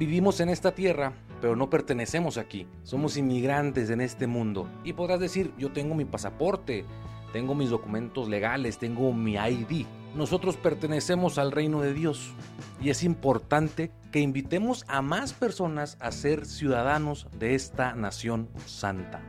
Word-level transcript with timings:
Vivimos 0.00 0.40
en 0.40 0.48
esta 0.48 0.72
tierra, 0.72 1.12
pero 1.42 1.56
no 1.56 1.68
pertenecemos 1.68 2.38
aquí. 2.38 2.66
Somos 2.84 3.18
inmigrantes 3.18 3.90
en 3.90 4.00
este 4.00 4.26
mundo. 4.26 4.66
Y 4.82 4.94
podrás 4.94 5.20
decir, 5.20 5.52
yo 5.58 5.72
tengo 5.72 5.94
mi 5.94 6.06
pasaporte, 6.06 6.86
tengo 7.34 7.54
mis 7.54 7.68
documentos 7.68 8.26
legales, 8.26 8.78
tengo 8.78 9.12
mi 9.12 9.34
ID. 9.34 9.84
Nosotros 10.16 10.56
pertenecemos 10.56 11.36
al 11.36 11.52
reino 11.52 11.82
de 11.82 11.92
Dios 11.92 12.32
y 12.80 12.88
es 12.88 13.04
importante 13.04 13.90
que 14.10 14.20
invitemos 14.20 14.86
a 14.88 15.02
más 15.02 15.34
personas 15.34 15.98
a 16.00 16.12
ser 16.12 16.46
ciudadanos 16.46 17.26
de 17.38 17.54
esta 17.54 17.94
nación 17.94 18.48
santa. 18.64 19.20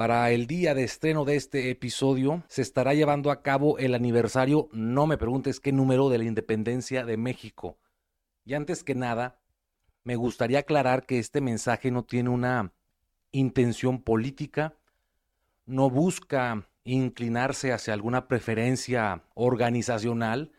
Para 0.00 0.30
el 0.30 0.46
día 0.46 0.72
de 0.72 0.82
estreno 0.82 1.26
de 1.26 1.36
este 1.36 1.68
episodio 1.68 2.42
se 2.48 2.62
estará 2.62 2.94
llevando 2.94 3.30
a 3.30 3.42
cabo 3.42 3.76
el 3.76 3.94
aniversario, 3.94 4.70
no 4.72 5.06
me 5.06 5.18
preguntes 5.18 5.60
qué 5.60 5.72
número, 5.72 6.08
de 6.08 6.16
la 6.16 6.24
independencia 6.24 7.04
de 7.04 7.18
México. 7.18 7.76
Y 8.46 8.54
antes 8.54 8.82
que 8.82 8.94
nada, 8.94 9.42
me 10.02 10.16
gustaría 10.16 10.60
aclarar 10.60 11.04
que 11.04 11.18
este 11.18 11.42
mensaje 11.42 11.90
no 11.90 12.02
tiene 12.02 12.30
una 12.30 12.72
intención 13.30 14.00
política, 14.00 14.74
no 15.66 15.90
busca 15.90 16.66
inclinarse 16.84 17.70
hacia 17.70 17.92
alguna 17.92 18.26
preferencia 18.26 19.24
organizacional, 19.34 20.50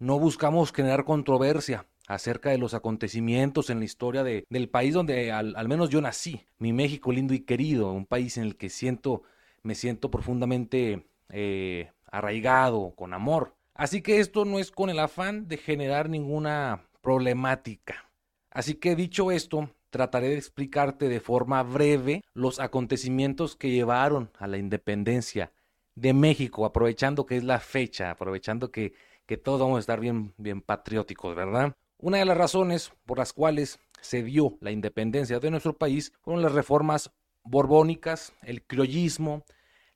no 0.00 0.18
buscamos 0.18 0.72
generar 0.72 1.04
controversia, 1.04 1.86
acerca 2.10 2.50
de 2.50 2.58
los 2.58 2.74
acontecimientos 2.74 3.70
en 3.70 3.78
la 3.78 3.84
historia 3.84 4.24
de, 4.24 4.44
del 4.50 4.68
país 4.68 4.94
donde 4.94 5.30
al, 5.30 5.68
menos 5.68 5.90
yo 5.90 6.00
nací, 6.00 6.44
mi 6.58 6.72
México 6.72 7.12
lindo 7.12 7.34
y 7.34 7.40
querido, 7.40 7.92
un 7.92 8.04
país 8.04 8.36
en 8.36 8.42
el 8.42 8.56
que 8.56 8.68
siento, 8.68 9.22
me 9.62 9.76
siento 9.76 10.10
profundamente 10.10 11.06
eh, 11.28 11.92
arraigado, 12.10 12.94
con 12.96 13.14
amor. 13.14 13.54
Así 13.74 14.02
que 14.02 14.18
esto 14.18 14.44
no 14.44 14.58
es 14.58 14.72
con 14.72 14.90
el 14.90 14.98
afán 14.98 15.46
de 15.46 15.56
generar 15.56 16.08
ninguna 16.08 16.82
problemática. 17.00 18.10
Así 18.50 18.74
que 18.74 18.96
dicho 18.96 19.30
esto, 19.30 19.70
trataré 19.90 20.30
de 20.30 20.36
explicarte 20.36 21.08
de 21.08 21.20
forma 21.20 21.62
breve 21.62 22.24
los 22.34 22.58
acontecimientos 22.58 23.54
que 23.54 23.70
llevaron 23.70 24.30
a 24.36 24.48
la 24.48 24.58
independencia 24.58 25.52
de 25.94 26.12
México, 26.12 26.64
aprovechando 26.64 27.24
que 27.24 27.36
es 27.36 27.44
la 27.44 27.60
fecha, 27.60 28.10
aprovechando 28.10 28.72
que, 28.72 28.94
que 29.26 29.36
todos 29.36 29.60
vamos 29.60 29.76
a 29.76 29.80
estar 29.80 30.00
bien, 30.00 30.34
bien 30.38 30.60
patrióticos, 30.60 31.36
¿verdad? 31.36 31.76
Una 32.02 32.16
de 32.16 32.24
las 32.24 32.38
razones 32.38 32.92
por 33.04 33.18
las 33.18 33.34
cuales 33.34 33.78
se 34.00 34.22
dio 34.22 34.56
la 34.62 34.70
independencia 34.70 35.38
de 35.38 35.50
nuestro 35.50 35.76
país 35.76 36.14
fueron 36.22 36.42
las 36.42 36.52
reformas 36.52 37.10
borbónicas, 37.44 38.32
el 38.42 38.62
criollismo, 38.62 39.44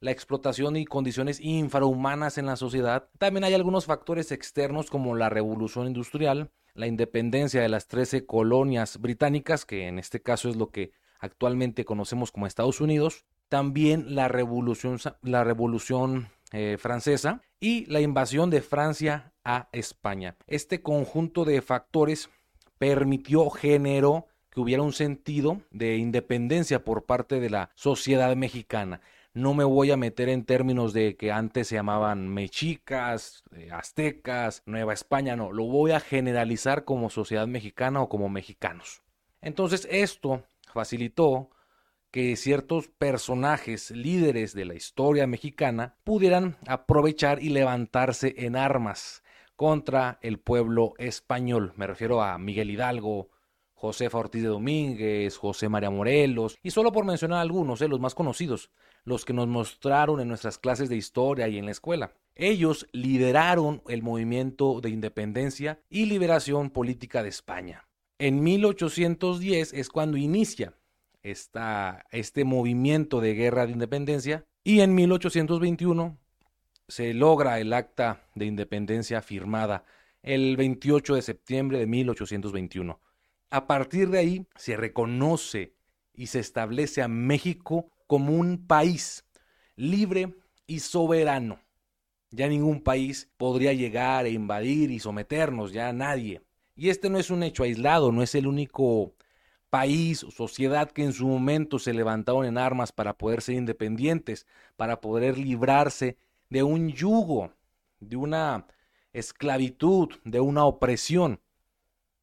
la 0.00 0.10
explotación 0.10 0.77
y 0.77 0.84
condiciones 0.84 1.41
infrahumanas 1.41 2.36
en 2.36 2.44
la 2.44 2.56
sociedad. 2.56 3.08
También 3.16 3.44
hay 3.44 3.55
algunos 3.55 3.86
factores 3.86 4.32
externos 4.32 4.91
como 4.91 5.16
la 5.16 5.30
revolución 5.30 5.86
industrial, 5.86 6.50
la 6.75 6.86
independencia 6.86 7.62
de 7.62 7.70
las 7.70 7.88
13 7.88 8.27
colonias 8.27 8.98
británicas, 9.00 9.64
que 9.64 9.88
en 9.88 9.98
este 9.98 10.20
caso 10.20 10.50
es 10.50 10.56
lo 10.56 10.69
que 10.69 10.92
actualmente 11.20 11.86
conocemos 11.86 12.32
como 12.32 12.47
Estados 12.47 12.82
Unidos, 12.82 13.25
también 13.48 14.14
la 14.14 14.28
revolución, 14.28 14.98
la 15.22 15.42
revolución 15.42 16.28
eh, 16.56 16.78
francesa 16.78 17.42
y 17.58 17.84
la 17.86 18.00
invasión 18.00 18.48
de 18.48 18.62
Francia 18.62 19.33
a 19.42 19.69
España. 19.72 20.36
Este 20.47 20.83
conjunto 20.83 21.44
de 21.44 21.60
factores 21.62 22.31
permitió, 22.78 23.50
generó 23.50 24.28
que 24.50 24.60
hubiera 24.60 24.84
un 24.84 24.92
sentido 24.92 25.62
de 25.72 25.97
independencia 25.97 26.84
por 26.84 27.06
parte 27.06 27.41
de 27.41 27.50
la 27.50 27.70
sociedad 27.75 28.37
mexicana. 28.37 29.00
No 29.32 29.53
me 29.53 29.65
voy 29.65 29.91
a 29.91 29.97
meter 29.97 30.28
en 30.28 30.44
términos 30.44 30.92
de 30.92 31.16
que 31.16 31.32
antes 31.32 31.66
se 31.66 31.75
llamaban 31.75 32.28
mexicas, 32.28 33.42
eh, 33.56 33.71
aztecas, 33.72 34.62
Nueva 34.65 34.92
España, 34.92 35.34
no, 35.34 35.50
lo 35.50 35.65
voy 35.65 35.91
a 35.91 35.98
generalizar 35.98 36.84
como 36.84 37.10
sociedad 37.10 37.48
mexicana 37.48 38.00
o 38.00 38.09
como 38.09 38.28
mexicanos. 38.28 39.03
Entonces 39.41 39.88
esto 39.91 40.44
facilitó 40.72 41.50
que 42.14 42.36
ciertos 42.36 42.86
personajes 42.86 43.91
líderes 43.91 44.54
de 44.54 44.64
la 44.64 44.75
historia 44.75 45.26
mexicana 45.26 45.97
pudieran 46.04 46.56
aprovechar 46.69 47.42
y 47.42 47.48
levantarse 47.48 48.36
en 48.38 48.54
armas 48.54 49.25
contra 49.56 50.20
el 50.22 50.38
pueblo 50.38 50.94
español. 50.98 51.72
Me 51.74 51.88
refiero 51.88 52.22
a 52.22 52.38
Miguel 52.38 52.70
Hidalgo, 52.70 53.30
José 53.72 54.08
Ortiz 54.12 54.42
de 54.42 54.48
Domínguez, 54.48 55.36
José 55.36 55.69
María 55.69 55.91
Morelos, 55.91 56.56
y 56.62 56.70
solo 56.70 56.92
por 56.92 57.04
mencionar 57.04 57.41
algunos, 57.41 57.82
eh, 57.82 57.88
los 57.88 57.98
más 57.98 58.14
conocidos, 58.14 58.70
los 59.03 59.24
que 59.24 59.32
nos 59.32 59.48
mostraron 59.48 60.20
en 60.20 60.28
nuestras 60.28 60.56
clases 60.56 60.88
de 60.88 60.97
historia 60.97 61.48
y 61.48 61.58
en 61.58 61.64
la 61.64 61.72
escuela. 61.72 62.12
Ellos 62.36 62.86
lideraron 62.92 63.82
el 63.88 64.04
movimiento 64.04 64.80
de 64.80 64.91
independencia 64.91 65.80
y 65.91 66.06
liberación 66.06 66.70
política 66.70 67.24
de 67.24 67.30
España. 67.30 67.88
En 68.20 68.44
1810 68.44 69.72
es 69.72 69.88
cuando 69.88 70.16
inicia 70.16 70.74
este 71.24 72.44
movimiento 72.44 73.20
de 73.20 73.34
guerra 73.34 73.66
de 73.66 73.72
independencia 73.72 74.44
y 74.62 74.80
en 74.80 74.94
1821 74.94 76.18
se 76.86 77.14
logra 77.14 77.58
el 77.58 77.72
acta 77.72 78.22
de 78.34 78.44
independencia 78.44 79.22
firmada 79.22 79.84
el 80.22 80.56
28 80.56 81.16
de 81.16 81.22
septiembre 81.22 81.78
de 81.78 81.86
1821. 81.86 83.00
A 83.50 83.66
partir 83.66 84.10
de 84.10 84.18
ahí 84.18 84.46
se 84.56 84.76
reconoce 84.76 85.74
y 86.14 86.26
se 86.26 86.40
establece 86.40 87.02
a 87.02 87.08
México 87.08 87.91
como 88.06 88.32
un 88.32 88.66
país 88.66 89.24
libre 89.76 90.34
y 90.66 90.80
soberano. 90.80 91.60
Ya 92.30 92.48
ningún 92.48 92.82
país 92.82 93.30
podría 93.36 93.72
llegar 93.72 94.26
e 94.26 94.30
invadir 94.30 94.91
y 94.91 94.98
someternos, 94.98 95.72
ya 95.72 95.92
nadie. 95.92 96.42
Y 96.76 96.88
este 96.88 97.08
no 97.10 97.18
es 97.18 97.30
un 97.30 97.42
hecho 97.42 97.62
aislado, 97.62 98.10
no 98.10 98.22
es 98.22 98.34
el 98.34 98.46
único 98.46 99.14
país 99.74 100.22
o 100.22 100.30
sociedad 100.30 100.92
que 100.92 101.02
en 101.02 101.12
su 101.12 101.26
momento 101.26 101.80
se 101.80 101.92
levantaron 101.92 102.44
en 102.44 102.58
armas 102.58 102.92
para 102.92 103.18
poder 103.18 103.42
ser 103.42 103.56
independientes, 103.56 104.46
para 104.76 105.00
poder 105.00 105.36
librarse 105.36 106.16
de 106.48 106.62
un 106.62 106.92
yugo, 106.92 107.50
de 107.98 108.14
una 108.14 108.68
esclavitud, 109.12 110.10
de 110.22 110.38
una 110.38 110.64
opresión. 110.64 111.40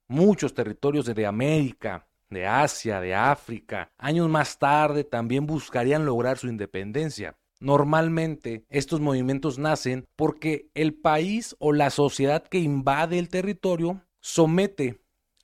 Muchos 0.08 0.54
territorios 0.54 1.06
de 1.06 1.26
América, 1.26 2.08
de 2.30 2.48
Asia, 2.48 3.02
de 3.02 3.14
África, 3.16 3.92
años 3.98 4.30
más 4.30 4.58
tarde 4.58 5.04
también 5.04 5.46
buscarían 5.46 6.06
lograr 6.06 6.38
su 6.38 6.48
independencia. 6.48 7.36
Normalmente 7.60 8.64
estos 8.70 9.02
movimientos 9.02 9.60
nacen 9.60 10.08
porque 10.16 10.70
el 10.74 10.94
país 10.94 11.54
o 11.60 11.74
la 11.74 11.90
sociedad 11.90 12.44
que 12.44 12.60
invade 12.60 13.20
el 13.20 13.28
territorio 13.28 14.02
somete 14.22 15.01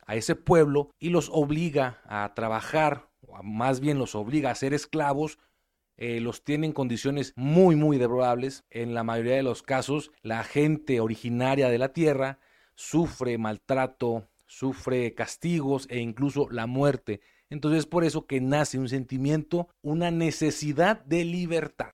a 0.07 0.15
ese 0.15 0.35
pueblo 0.35 0.89
y 0.99 1.09
los 1.09 1.29
obliga 1.31 2.01
a 2.05 2.33
trabajar, 2.33 3.09
o 3.21 3.43
más 3.43 3.79
bien 3.81 3.99
los 3.99 4.15
obliga 4.15 4.49
a 4.49 4.55
ser 4.55 4.73
esclavos, 4.73 5.37
eh, 5.97 6.21
los 6.21 6.43
tiene 6.43 6.67
en 6.67 6.73
condiciones 6.73 7.33
muy, 7.35 7.75
muy 7.75 7.97
deplorables. 7.97 8.63
En 8.69 8.93
la 8.93 9.03
mayoría 9.03 9.35
de 9.35 9.43
los 9.43 9.63
casos, 9.63 10.11
la 10.21 10.43
gente 10.43 11.01
originaria 11.01 11.69
de 11.69 11.77
la 11.77 11.91
tierra 11.91 12.39
sufre 12.75 13.37
maltrato, 13.37 14.29
sufre 14.45 15.13
castigos 15.13 15.87
e 15.89 15.99
incluso 15.99 16.47
la 16.51 16.67
muerte. 16.67 17.19
Entonces 17.49 17.79
es 17.79 17.85
por 17.85 18.03
eso 18.03 18.27
que 18.27 18.39
nace 18.39 18.77
un 18.77 18.89
sentimiento, 18.89 19.69
una 19.81 20.11
necesidad 20.11 21.03
de 21.03 21.25
libertad. 21.25 21.91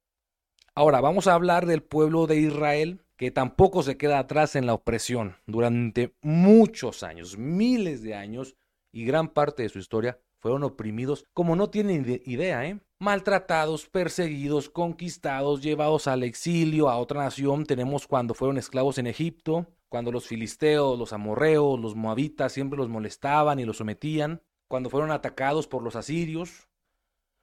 Ahora 0.76 1.02
vamos 1.02 1.28
a 1.28 1.34
hablar 1.34 1.66
del 1.66 1.84
pueblo 1.84 2.28
de 2.28 2.38
Israel 2.38 3.03
que 3.18 3.32
tampoco 3.32 3.84
se 3.84 3.98
queda 3.98 4.20
atrás 4.20 4.56
en 4.56 4.66
la 4.66 4.74
opresión. 4.74 5.36
Durante 5.46 6.16
muchos 6.22 7.04
años, 7.04 7.38
miles 7.38 8.02
de 8.02 8.16
años 8.16 8.56
y 8.92 9.06
gran 9.06 9.30
parte 9.30 9.64
de 9.64 9.70
su 9.70 9.80
historia 9.80 10.20
fueron 10.40 10.64
oprimidos 10.64 11.26
como 11.34 11.56
no 11.56 11.70
tienen 11.70 12.22
idea, 12.26 12.66
¿eh? 12.68 12.80
Maltratados, 13.00 13.88
perseguidos, 13.88 14.70
conquistados, 14.70 15.62
llevados 15.62 16.08
al 16.08 16.24
exilio 16.24 16.90
a 16.90 16.98
otra 16.98 17.24
nación. 17.24 17.66
Tenemos 17.66 18.08
cuando 18.08 18.34
fueron 18.34 18.58
esclavos 18.58 18.98
en 18.98 19.08
Egipto, 19.08 19.68
cuando 19.90 20.12
los 20.12 20.26
filisteos, 20.26 20.98
los 20.98 21.14
amorreos, 21.14 21.80
los 21.80 21.96
moabitas 21.96 22.52
siempre 22.52 22.78
los 22.78 22.90
molestaban 22.90 23.60
y 23.60 23.66
los 23.66 23.78
sometían, 23.78 24.42
cuando 24.68 24.90
fueron 24.90 25.12
atacados 25.12 25.68
por 25.68 25.84
los 25.84 25.96
asirios, 25.96 26.68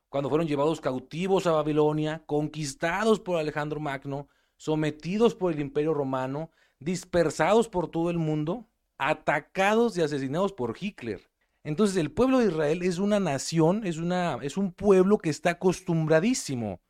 cuando 0.08 0.28
fueron 0.28 0.48
llevados 0.48 0.80
cautivos 0.80 1.46
a 1.46 1.52
Babilonia, 1.52 2.22
conquistados 2.26 3.20
por 3.20 3.38
Alejandro 3.38 3.80
Magno, 3.80 4.28
sometidos 4.60 5.34
por 5.34 5.54
el 5.54 5.60
imperio 5.60 5.94
romano, 5.94 6.50
dispersados 6.80 7.66
por 7.66 7.88
todo 7.88 8.10
el 8.10 8.18
mundo, 8.18 8.68
atacados 8.98 9.96
y 9.96 10.02
asesinados 10.02 10.52
por 10.52 10.76
Hitler. 10.78 11.30
Entonces 11.64 11.96
el 11.96 12.10
pueblo 12.10 12.40
de 12.40 12.48
Israel 12.48 12.82
es 12.82 12.98
una 12.98 13.20
nación, 13.20 13.86
es, 13.86 13.96
una, 13.96 14.38
es 14.42 14.58
un 14.58 14.70
pueblo 14.70 15.16
que 15.16 15.30
está 15.30 15.52
acostumbradísimo 15.52 16.82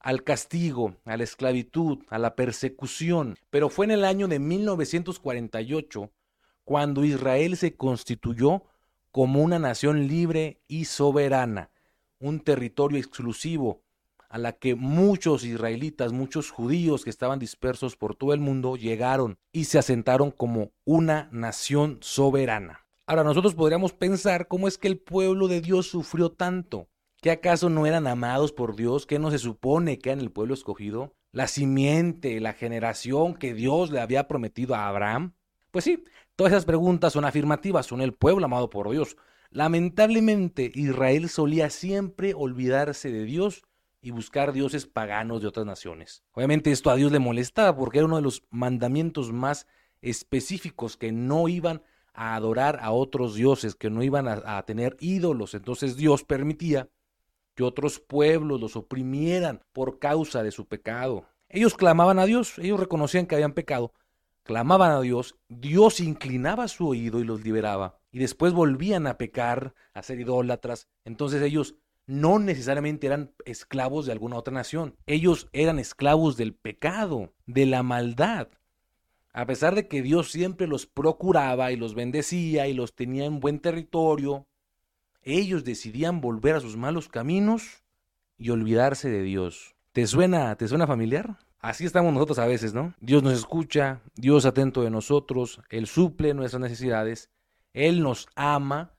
al 0.00 0.24
castigo, 0.24 0.96
a 1.04 1.18
la 1.18 1.24
esclavitud, 1.24 1.98
a 2.08 2.16
la 2.16 2.36
persecución. 2.36 3.36
Pero 3.50 3.68
fue 3.68 3.84
en 3.84 3.90
el 3.90 4.04
año 4.06 4.26
de 4.26 4.38
1948 4.38 6.10
cuando 6.64 7.04
Israel 7.04 7.58
se 7.58 7.76
constituyó 7.76 8.62
como 9.10 9.42
una 9.42 9.58
nación 9.58 10.08
libre 10.08 10.62
y 10.68 10.86
soberana, 10.86 11.68
un 12.18 12.40
territorio 12.40 12.98
exclusivo 12.98 13.83
a 14.34 14.38
la 14.38 14.50
que 14.54 14.74
muchos 14.74 15.44
israelitas, 15.44 16.12
muchos 16.12 16.50
judíos 16.50 17.04
que 17.04 17.10
estaban 17.10 17.38
dispersos 17.38 17.96
por 17.96 18.16
todo 18.16 18.32
el 18.32 18.40
mundo 18.40 18.74
llegaron 18.74 19.38
y 19.52 19.66
se 19.66 19.78
asentaron 19.78 20.32
como 20.32 20.72
una 20.84 21.28
nación 21.30 21.98
soberana. 22.00 22.84
Ahora 23.06 23.22
nosotros 23.22 23.54
podríamos 23.54 23.92
pensar 23.92 24.48
cómo 24.48 24.66
es 24.66 24.76
que 24.76 24.88
el 24.88 24.98
pueblo 24.98 25.46
de 25.46 25.60
Dios 25.60 25.86
sufrió 25.86 26.32
tanto. 26.32 26.88
¿Que 27.22 27.30
acaso 27.30 27.70
no 27.70 27.86
eran 27.86 28.08
amados 28.08 28.50
por 28.50 28.74
Dios? 28.74 29.06
¿Que 29.06 29.20
no 29.20 29.30
se 29.30 29.38
supone 29.38 30.00
que 30.00 30.10
eran 30.10 30.18
el 30.18 30.32
pueblo 30.32 30.54
escogido? 30.54 31.14
¿La 31.30 31.46
simiente, 31.46 32.40
la 32.40 32.54
generación 32.54 33.34
que 33.34 33.54
Dios 33.54 33.92
le 33.92 34.00
había 34.00 34.26
prometido 34.26 34.74
a 34.74 34.88
Abraham? 34.88 35.34
Pues 35.70 35.84
sí, 35.84 36.02
todas 36.34 36.52
esas 36.52 36.64
preguntas 36.64 37.12
son 37.12 37.24
afirmativas, 37.24 37.86
son 37.86 38.00
el 38.00 38.14
pueblo 38.14 38.46
amado 38.46 38.68
por 38.68 38.90
Dios. 38.90 39.16
Lamentablemente, 39.50 40.72
Israel 40.74 41.28
solía 41.28 41.70
siempre 41.70 42.34
olvidarse 42.34 43.12
de 43.12 43.22
Dios 43.22 43.62
y 44.04 44.10
buscar 44.10 44.52
dioses 44.52 44.86
paganos 44.86 45.40
de 45.40 45.48
otras 45.48 45.64
naciones. 45.64 46.22
Obviamente 46.32 46.70
esto 46.70 46.90
a 46.90 46.94
Dios 46.94 47.10
le 47.10 47.20
molestaba 47.20 47.74
porque 47.74 47.98
era 47.98 48.04
uno 48.04 48.16
de 48.16 48.22
los 48.22 48.42
mandamientos 48.50 49.32
más 49.32 49.66
específicos 50.02 50.98
que 50.98 51.10
no 51.10 51.48
iban 51.48 51.82
a 52.12 52.34
adorar 52.34 52.80
a 52.82 52.92
otros 52.92 53.34
dioses, 53.34 53.74
que 53.74 53.88
no 53.88 54.02
iban 54.02 54.28
a, 54.28 54.62
tener 54.66 54.94
ídolos. 55.00 55.54
Entonces 55.54 55.96
Dios 55.96 56.22
permitía 56.22 56.90
que 57.54 57.62
otros 57.62 57.98
pueblos 57.98 58.60
los 58.60 58.76
oprimieran 58.76 59.62
por 59.72 59.98
causa 59.98 60.42
de 60.42 60.50
su 60.50 60.66
pecado. 60.66 61.24
Ellos 61.48 61.74
clamaban 61.74 62.18
a 62.18 62.26
Dios, 62.26 62.58
ellos 62.58 62.78
reconocían 62.78 63.24
que 63.24 63.36
habían 63.36 63.54
pecado, 63.54 63.94
clamaban 64.42 64.90
a 64.90 65.00
Dios, 65.00 65.34
Dios 65.48 66.00
inclinaba 66.00 66.68
su 66.68 66.86
oído 66.88 67.20
y 67.20 67.24
los 67.24 67.42
liberaba. 67.42 67.98
Y 68.12 68.18
después 68.18 68.52
volvían 68.52 69.06
a 69.06 69.16
pecar, 69.16 69.72
a 69.94 70.02
ser 70.02 70.20
idólatras. 70.20 70.88
Entonces 71.06 71.40
ellos 71.40 71.76
no 72.06 72.38
necesariamente 72.38 73.06
eran 73.06 73.32
esclavos 73.44 74.06
de 74.06 74.12
alguna 74.12 74.36
otra 74.36 74.52
nación. 74.52 74.96
Ellos 75.06 75.48
eran 75.52 75.78
esclavos 75.78 76.36
del 76.36 76.54
pecado, 76.54 77.32
de 77.46 77.66
la 77.66 77.82
maldad. 77.82 78.48
A 79.32 79.46
pesar 79.46 79.74
de 79.74 79.88
que 79.88 80.02
Dios 80.02 80.30
siempre 80.30 80.66
los 80.66 80.86
procuraba 80.86 81.72
y 81.72 81.76
los 81.76 81.94
bendecía 81.94 82.68
y 82.68 82.74
los 82.74 82.94
tenía 82.94 83.24
en 83.24 83.40
buen 83.40 83.58
territorio, 83.58 84.46
ellos 85.22 85.64
decidían 85.64 86.20
volver 86.20 86.56
a 86.56 86.60
sus 86.60 86.76
malos 86.76 87.08
caminos 87.08 87.82
y 88.38 88.50
olvidarse 88.50 89.08
de 89.08 89.22
Dios. 89.22 89.74
¿Te 89.92 90.06
suena, 90.06 90.54
te 90.56 90.68
suena 90.68 90.86
familiar? 90.86 91.38
Así 91.60 91.86
estamos 91.86 92.12
nosotros 92.12 92.38
a 92.38 92.46
veces, 92.46 92.74
¿no? 92.74 92.94
Dios 93.00 93.22
nos 93.22 93.32
escucha, 93.32 94.02
Dios 94.14 94.44
atento 94.44 94.82
de 94.82 94.90
nosotros, 94.90 95.62
Él 95.70 95.86
suple 95.86 96.34
nuestras 96.34 96.60
necesidades, 96.60 97.30
Él 97.72 98.02
nos 98.02 98.28
ama, 98.36 98.93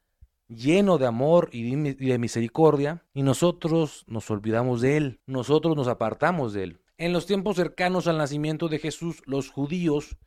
lleno 0.47 0.97
de 0.97 1.07
amor 1.07 1.49
y 1.51 1.75
de 1.75 2.17
misericordia, 2.17 3.03
y 3.13 3.23
nosotros 3.23 4.03
nos 4.07 4.29
olvidamos 4.29 4.81
de 4.81 4.97
Él, 4.97 5.19
nosotros 5.25 5.75
nos 5.75 5.87
apartamos 5.87 6.53
de 6.53 6.63
Él. 6.63 6.81
En 6.97 7.13
los 7.13 7.25
tiempos 7.25 7.57
cercanos 7.57 8.07
al 8.07 8.17
nacimiento 8.17 8.69
de 8.69 8.79
Jesús, 8.79 9.21
los 9.25 9.49
judíos 9.49 10.17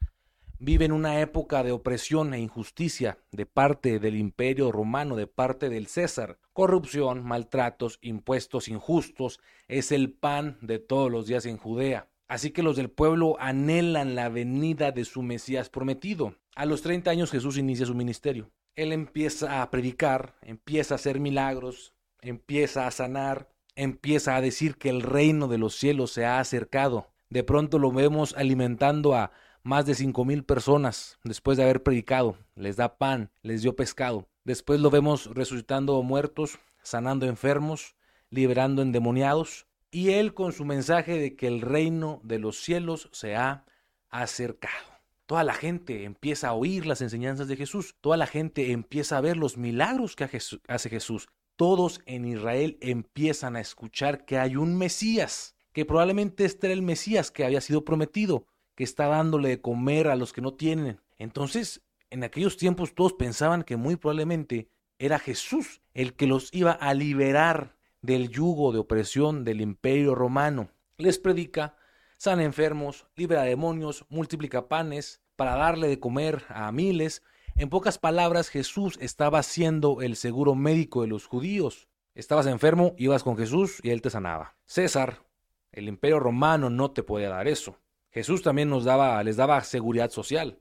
viven 0.58 0.92
una 0.92 1.20
época 1.20 1.62
de 1.62 1.72
opresión 1.72 2.34
e 2.34 2.40
injusticia 2.40 3.18
de 3.30 3.46
parte 3.46 3.98
del 3.98 4.16
imperio 4.16 4.72
romano, 4.72 5.16
de 5.16 5.26
parte 5.26 5.70
del 5.70 5.86
César. 5.86 6.38
Corrupción, 6.52 7.24
maltratos, 7.24 7.98
impuestos 8.02 8.68
injustos 8.68 9.40
es 9.68 9.92
el 9.92 10.12
pan 10.12 10.58
de 10.60 10.78
todos 10.78 11.10
los 11.10 11.26
días 11.26 11.46
en 11.46 11.56
Judea. 11.56 12.08
Así 12.26 12.50
que 12.50 12.62
los 12.62 12.76
del 12.76 12.90
pueblo 12.90 13.36
anhelan 13.38 14.14
la 14.14 14.28
venida 14.28 14.92
de 14.92 15.04
su 15.04 15.22
Mesías 15.22 15.70
prometido. 15.70 16.34
A 16.54 16.66
los 16.66 16.82
30 16.82 17.10
años 17.10 17.30
Jesús 17.30 17.56
inicia 17.56 17.86
su 17.86 17.94
ministerio 17.94 18.50
él 18.78 18.92
empieza 18.92 19.60
a 19.60 19.70
predicar, 19.72 20.36
empieza 20.40 20.94
a 20.94 20.96
hacer 20.96 21.18
milagros, 21.18 21.94
empieza 22.20 22.86
a 22.86 22.92
sanar, 22.92 23.48
empieza 23.74 24.36
a 24.36 24.40
decir 24.40 24.76
que 24.76 24.88
el 24.88 25.02
reino 25.02 25.48
de 25.48 25.58
los 25.58 25.74
cielos 25.74 26.12
se 26.12 26.24
ha 26.24 26.38
acercado. 26.38 27.10
De 27.28 27.42
pronto 27.42 27.80
lo 27.80 27.90
vemos 27.90 28.36
alimentando 28.36 29.16
a 29.16 29.32
más 29.64 29.84
de 29.84 29.96
cinco 29.96 30.24
mil 30.24 30.44
personas 30.44 31.18
después 31.24 31.58
de 31.58 31.64
haber 31.64 31.82
predicado. 31.82 32.38
Les 32.54 32.76
da 32.76 32.98
pan, 32.98 33.32
les 33.42 33.62
dio 33.62 33.74
pescado. 33.74 34.28
Después 34.44 34.78
lo 34.78 34.90
vemos 34.90 35.26
resucitando 35.34 36.00
muertos, 36.04 36.60
sanando 36.80 37.26
enfermos, 37.26 37.96
liberando 38.30 38.82
endemoniados. 38.82 39.66
Y 39.90 40.10
él 40.10 40.34
con 40.34 40.52
su 40.52 40.64
mensaje 40.64 41.18
de 41.18 41.34
que 41.34 41.48
el 41.48 41.62
reino 41.62 42.20
de 42.22 42.38
los 42.38 42.58
cielos 42.58 43.08
se 43.10 43.34
ha 43.34 43.64
acercado. 44.08 44.87
Toda 45.28 45.44
la 45.44 45.52
gente 45.52 46.04
empieza 46.04 46.48
a 46.48 46.54
oír 46.54 46.86
las 46.86 47.02
enseñanzas 47.02 47.48
de 47.48 47.56
Jesús. 47.56 47.94
Toda 48.00 48.16
la 48.16 48.26
gente 48.26 48.72
empieza 48.72 49.18
a 49.18 49.20
ver 49.20 49.36
los 49.36 49.58
milagros 49.58 50.16
que 50.16 50.24
hace 50.24 50.88
Jesús. 50.88 51.28
Todos 51.54 52.00
en 52.06 52.24
Israel 52.24 52.78
empiezan 52.80 53.54
a 53.54 53.60
escuchar 53.60 54.24
que 54.24 54.38
hay 54.38 54.56
un 54.56 54.78
Mesías, 54.78 55.54
que 55.74 55.84
probablemente 55.84 56.46
este 56.46 56.68
era 56.68 56.72
el 56.72 56.80
Mesías 56.80 57.30
que 57.30 57.44
había 57.44 57.60
sido 57.60 57.84
prometido, 57.84 58.46
que 58.74 58.84
está 58.84 59.06
dándole 59.08 59.50
de 59.50 59.60
comer 59.60 60.08
a 60.08 60.16
los 60.16 60.32
que 60.32 60.40
no 60.40 60.54
tienen. 60.54 60.98
Entonces, 61.18 61.82
en 62.08 62.24
aquellos 62.24 62.56
tiempos 62.56 62.94
todos 62.94 63.12
pensaban 63.12 63.64
que 63.64 63.76
muy 63.76 63.96
probablemente 63.96 64.70
era 64.98 65.18
Jesús 65.18 65.82
el 65.92 66.14
que 66.14 66.26
los 66.26 66.48
iba 66.54 66.72
a 66.72 66.94
liberar 66.94 67.76
del 68.00 68.30
yugo 68.30 68.72
de 68.72 68.78
opresión 68.78 69.44
del 69.44 69.60
imperio 69.60 70.14
romano. 70.14 70.70
Les 70.96 71.18
predica 71.18 71.76
sana 72.18 72.42
enfermos, 72.42 73.06
libera 73.16 73.42
demonios, 73.42 74.04
multiplica 74.10 74.68
panes 74.68 75.22
para 75.36 75.54
darle 75.54 75.88
de 75.88 76.00
comer 76.00 76.44
a 76.48 76.70
miles. 76.72 77.22
En 77.56 77.70
pocas 77.70 77.96
palabras, 77.96 78.48
Jesús 78.48 78.98
estaba 79.00 79.42
siendo 79.42 80.02
el 80.02 80.16
seguro 80.16 80.54
médico 80.54 81.02
de 81.02 81.08
los 81.08 81.26
judíos. 81.26 81.88
Estabas 82.14 82.46
enfermo, 82.46 82.94
ibas 82.98 83.22
con 83.22 83.36
Jesús 83.36 83.78
y 83.82 83.90
él 83.90 84.02
te 84.02 84.10
sanaba. 84.10 84.56
César, 84.66 85.22
el 85.70 85.88
imperio 85.88 86.18
romano 86.18 86.70
no 86.70 86.90
te 86.90 87.04
podía 87.04 87.28
dar 87.28 87.46
eso. 87.46 87.78
Jesús 88.10 88.42
también 88.42 88.68
nos 88.68 88.84
daba, 88.84 89.22
les 89.22 89.36
daba 89.36 89.62
seguridad 89.62 90.10
social, 90.10 90.58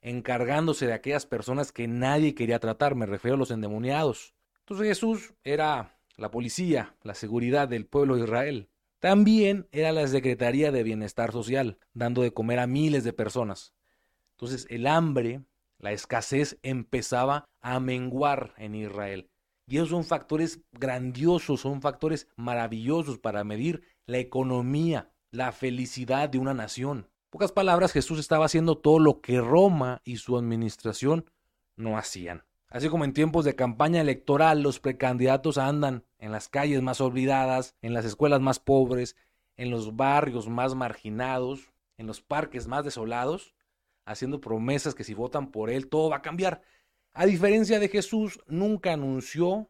encargándose 0.00 0.86
de 0.86 0.92
aquellas 0.92 1.26
personas 1.26 1.72
que 1.72 1.88
nadie 1.88 2.36
quería 2.36 2.60
tratar, 2.60 2.94
me 2.94 3.06
refiero 3.06 3.34
a 3.34 3.38
los 3.38 3.50
endemoniados. 3.50 4.34
Entonces 4.60 4.86
Jesús 4.86 5.34
era 5.42 5.98
la 6.16 6.30
policía, 6.30 6.94
la 7.02 7.14
seguridad 7.14 7.66
del 7.66 7.86
pueblo 7.86 8.14
de 8.14 8.22
Israel. 8.22 8.68
También 9.00 9.66
era 9.72 9.92
la 9.92 10.06
Secretaría 10.06 10.70
de 10.70 10.82
Bienestar 10.82 11.32
Social, 11.32 11.78
dando 11.94 12.20
de 12.20 12.34
comer 12.34 12.58
a 12.58 12.66
miles 12.66 13.02
de 13.02 13.14
personas. 13.14 13.72
Entonces 14.32 14.66
el 14.68 14.86
hambre, 14.86 15.42
la 15.78 15.92
escasez 15.92 16.58
empezaba 16.62 17.46
a 17.62 17.80
menguar 17.80 18.52
en 18.58 18.74
Israel. 18.74 19.30
Y 19.66 19.78
esos 19.78 19.88
son 19.88 20.04
factores 20.04 20.60
grandiosos, 20.72 21.62
son 21.62 21.80
factores 21.80 22.28
maravillosos 22.36 23.18
para 23.18 23.42
medir 23.42 23.82
la 24.04 24.18
economía, 24.18 25.10
la 25.30 25.52
felicidad 25.52 26.28
de 26.28 26.38
una 26.38 26.52
nación. 26.52 26.98
En 26.98 27.30
pocas 27.30 27.52
palabras, 27.52 27.92
Jesús 27.92 28.18
estaba 28.18 28.44
haciendo 28.44 28.76
todo 28.76 28.98
lo 28.98 29.22
que 29.22 29.40
Roma 29.40 30.02
y 30.04 30.16
su 30.16 30.36
administración 30.36 31.30
no 31.76 31.96
hacían. 31.96 32.44
Así 32.68 32.88
como 32.90 33.04
en 33.04 33.14
tiempos 33.14 33.46
de 33.46 33.54
campaña 33.54 34.02
electoral 34.02 34.62
los 34.62 34.78
precandidatos 34.78 35.56
andan 35.56 36.04
en 36.20 36.32
las 36.32 36.48
calles 36.48 36.82
más 36.82 37.00
olvidadas, 37.00 37.74
en 37.82 37.94
las 37.94 38.04
escuelas 38.04 38.40
más 38.40 38.60
pobres, 38.60 39.16
en 39.56 39.70
los 39.70 39.96
barrios 39.96 40.48
más 40.48 40.74
marginados, 40.74 41.72
en 41.96 42.06
los 42.06 42.20
parques 42.20 42.66
más 42.66 42.84
desolados, 42.84 43.54
haciendo 44.04 44.40
promesas 44.40 44.94
que 44.94 45.04
si 45.04 45.14
votan 45.14 45.50
por 45.50 45.70
él 45.70 45.88
todo 45.88 46.10
va 46.10 46.16
a 46.16 46.22
cambiar. 46.22 46.62
A 47.12 47.26
diferencia 47.26 47.80
de 47.80 47.88
Jesús, 47.88 48.40
nunca 48.46 48.92
anunció 48.92 49.68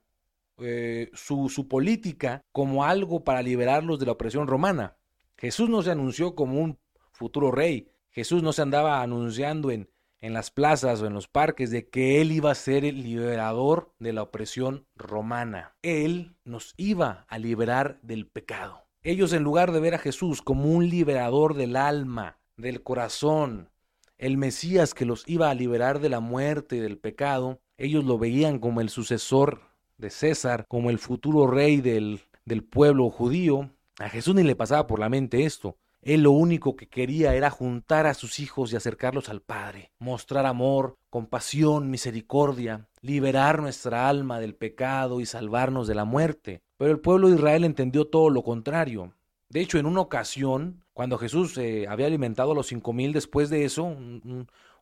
eh, 0.59 1.11
su, 1.15 1.49
su 1.49 1.69
política 1.69 2.45
como 2.53 2.85
algo 2.85 3.25
para 3.25 3.43
liberarlos 3.43 3.99
de 3.99 4.07
la 4.07 4.13
opresión 4.13 4.47
romana. 4.47 4.97
Jesús 5.39 5.71
no 5.71 5.83
se 5.83 5.91
anunció 5.91 6.35
como 6.35 6.61
un 6.61 6.79
futuro 7.13 7.51
rey. 7.51 7.89
Jesús 8.11 8.43
no 8.43 8.53
se 8.53 8.63
andaba 8.63 9.03
anunciando 9.03 9.71
en 9.71 9.89
en 10.21 10.35
las 10.35 10.51
plazas 10.51 11.01
o 11.01 11.07
en 11.07 11.15
los 11.15 11.29
parques 11.29 11.71
de 11.71 11.89
que 11.89 12.21
Él 12.21 12.33
iba 12.33 12.51
a 12.51 12.55
ser 12.55 12.85
el 12.85 13.03
liberador 13.03 13.93
de 13.99 14.13
la 14.13 14.23
opresión 14.23 14.87
romana. 14.97 15.75
Él 15.83 16.37
nos 16.45 16.75
iba 16.77 17.27
a 17.29 17.39
liberar 17.39 17.99
del 18.03 18.27
pecado. 18.27 18.85
Ellos 19.03 19.33
en 19.33 19.43
lugar 19.43 19.73
de 19.73 19.81
ver 19.81 19.95
a 19.95 19.99
Jesús 19.99 20.43
como 20.43 20.71
un 20.71 20.89
liberador 20.89 21.55
del 21.55 21.77
alma, 21.77 22.39
del 22.57 22.83
corazón, 22.83 23.71
el 24.19 24.37
Mesías 24.37 24.93
que 24.93 25.07
los 25.07 25.27
iba 25.27 25.49
a 25.49 25.55
liberar 25.55 26.01
de 26.01 26.11
la 26.11 26.21
muerte 26.21 26.77
y 26.77 26.81
del 26.81 26.99
pecado, 26.99 27.61
ellos 27.79 28.05
lo 28.05 28.19
veían 28.19 28.59
como 28.59 28.83
el 28.83 28.91
sucesor 28.91 29.63
de 29.97 30.11
César, 30.11 30.67
como 30.69 30.91
el 30.91 30.99
futuro 30.99 31.47
rey 31.47 31.81
del, 31.81 32.21
del 32.45 32.63
pueblo 32.63 33.09
judío. 33.09 33.71
A 33.99 34.11
Jesús 34.11 34.35
ni 34.35 34.43
le 34.43 34.55
pasaba 34.55 34.87
por 34.87 34.99
la 34.99 35.09
mente 35.09 35.47
esto. 35.47 35.79
Él 36.03 36.23
lo 36.23 36.31
único 36.31 36.77
que 36.77 36.89
quería 36.89 37.35
era 37.35 37.51
juntar 37.51 38.07
a 38.07 38.15
sus 38.15 38.41
hijos 38.41 38.73
y 38.73 38.77
acercarlos 38.77 39.29
al 39.29 39.43
Padre, 39.43 39.93
mostrar 39.99 40.47
amor, 40.47 40.97
compasión, 41.11 41.91
misericordia, 41.91 42.89
liberar 43.03 43.61
nuestra 43.61 44.09
alma 44.09 44.41
del 44.41 44.55
pecado 44.55 45.21
y 45.21 45.27
salvarnos 45.27 45.87
de 45.87 45.95
la 45.95 46.05
muerte. 46.05 46.63
Pero 46.79 46.91
el 46.91 47.01
pueblo 47.01 47.29
de 47.29 47.37
Israel 47.37 47.65
entendió 47.65 48.07
todo 48.07 48.31
lo 48.31 48.43
contrario. 48.43 49.13
De 49.51 49.61
hecho, 49.61 49.79
en 49.79 49.87
una 49.87 50.01
ocasión, 50.01 50.85
cuando 50.95 51.19
Jesús 51.19 51.59
eh, 51.59 51.87
había 51.89 52.07
alimentado 52.07 52.53
a 52.53 52.55
los 52.55 52.69
cinco 52.69 52.93
mil 52.93 53.13
después 53.13 53.51
de 53.51 53.65
eso, 53.65 53.95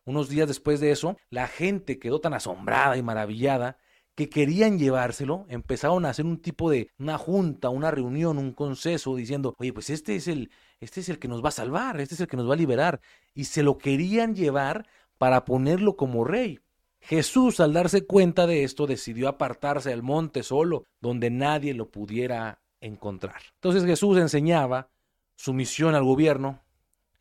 unos 0.05 0.29
días 0.29 0.47
después 0.47 0.79
de 0.79 0.91
eso, 0.91 1.17
la 1.29 1.47
gente 1.47 1.99
quedó 1.99 2.21
tan 2.21 2.33
asombrada 2.33 2.95
y 2.95 3.01
maravillada 3.01 3.77
que 4.19 4.27
querían 4.27 4.77
llevárselo, 4.77 5.45
empezaron 5.47 6.05
a 6.05 6.09
hacer 6.09 6.25
un 6.25 6.41
tipo 6.41 6.69
de 6.69 6.91
una 6.99 7.17
junta, 7.17 7.69
una 7.69 7.89
reunión, 7.89 8.37
un 8.37 8.51
conceso, 8.51 9.15
diciendo, 9.15 9.55
oye, 9.59 9.71
pues 9.71 9.89
este 9.89 10.17
es 10.17 10.27
el, 10.27 10.51
este 10.81 10.99
es 10.99 11.07
el 11.07 11.19
que 11.19 11.29
nos 11.29 11.41
va 11.41 11.47
a 11.47 11.53
salvar, 11.53 12.01
este 12.01 12.15
es 12.15 12.19
el 12.19 12.27
que 12.27 12.35
nos 12.35 12.49
va 12.49 12.55
a 12.55 12.57
liberar. 12.57 12.99
Y 13.33 13.45
se 13.45 13.63
lo 13.63 13.77
querían 13.77 14.35
llevar 14.35 14.85
para 15.17 15.45
ponerlo 15.45 15.95
como 15.95 16.25
rey. 16.25 16.59
Jesús, 16.99 17.61
al 17.61 17.71
darse 17.71 18.05
cuenta 18.05 18.45
de 18.45 18.65
esto, 18.65 18.87
decidió 18.87 19.29
apartarse 19.29 19.91
del 19.91 20.03
monte 20.03 20.43
solo, 20.43 20.83
donde 20.99 21.29
nadie 21.29 21.73
lo 21.73 21.89
pudiera 21.89 22.61
encontrar. 22.81 23.41
Entonces 23.53 23.85
Jesús 23.85 24.17
enseñaba 24.17 24.89
su 25.37 25.53
misión 25.53 25.95
al 25.95 26.03
gobierno. 26.03 26.61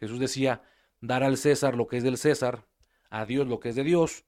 Jesús 0.01 0.19
decía, 0.19 0.63
dar 1.01 1.23
al 1.23 1.37
César 1.37 1.77
lo 1.77 1.87
que 1.87 1.99
es 1.99 2.03
del 2.03 2.19
César, 2.19 2.67
a 3.09 3.25
Dios 3.25 3.47
lo 3.47 3.61
que 3.61 3.69
es 3.69 3.77
de 3.77 3.85
Dios. 3.85 4.25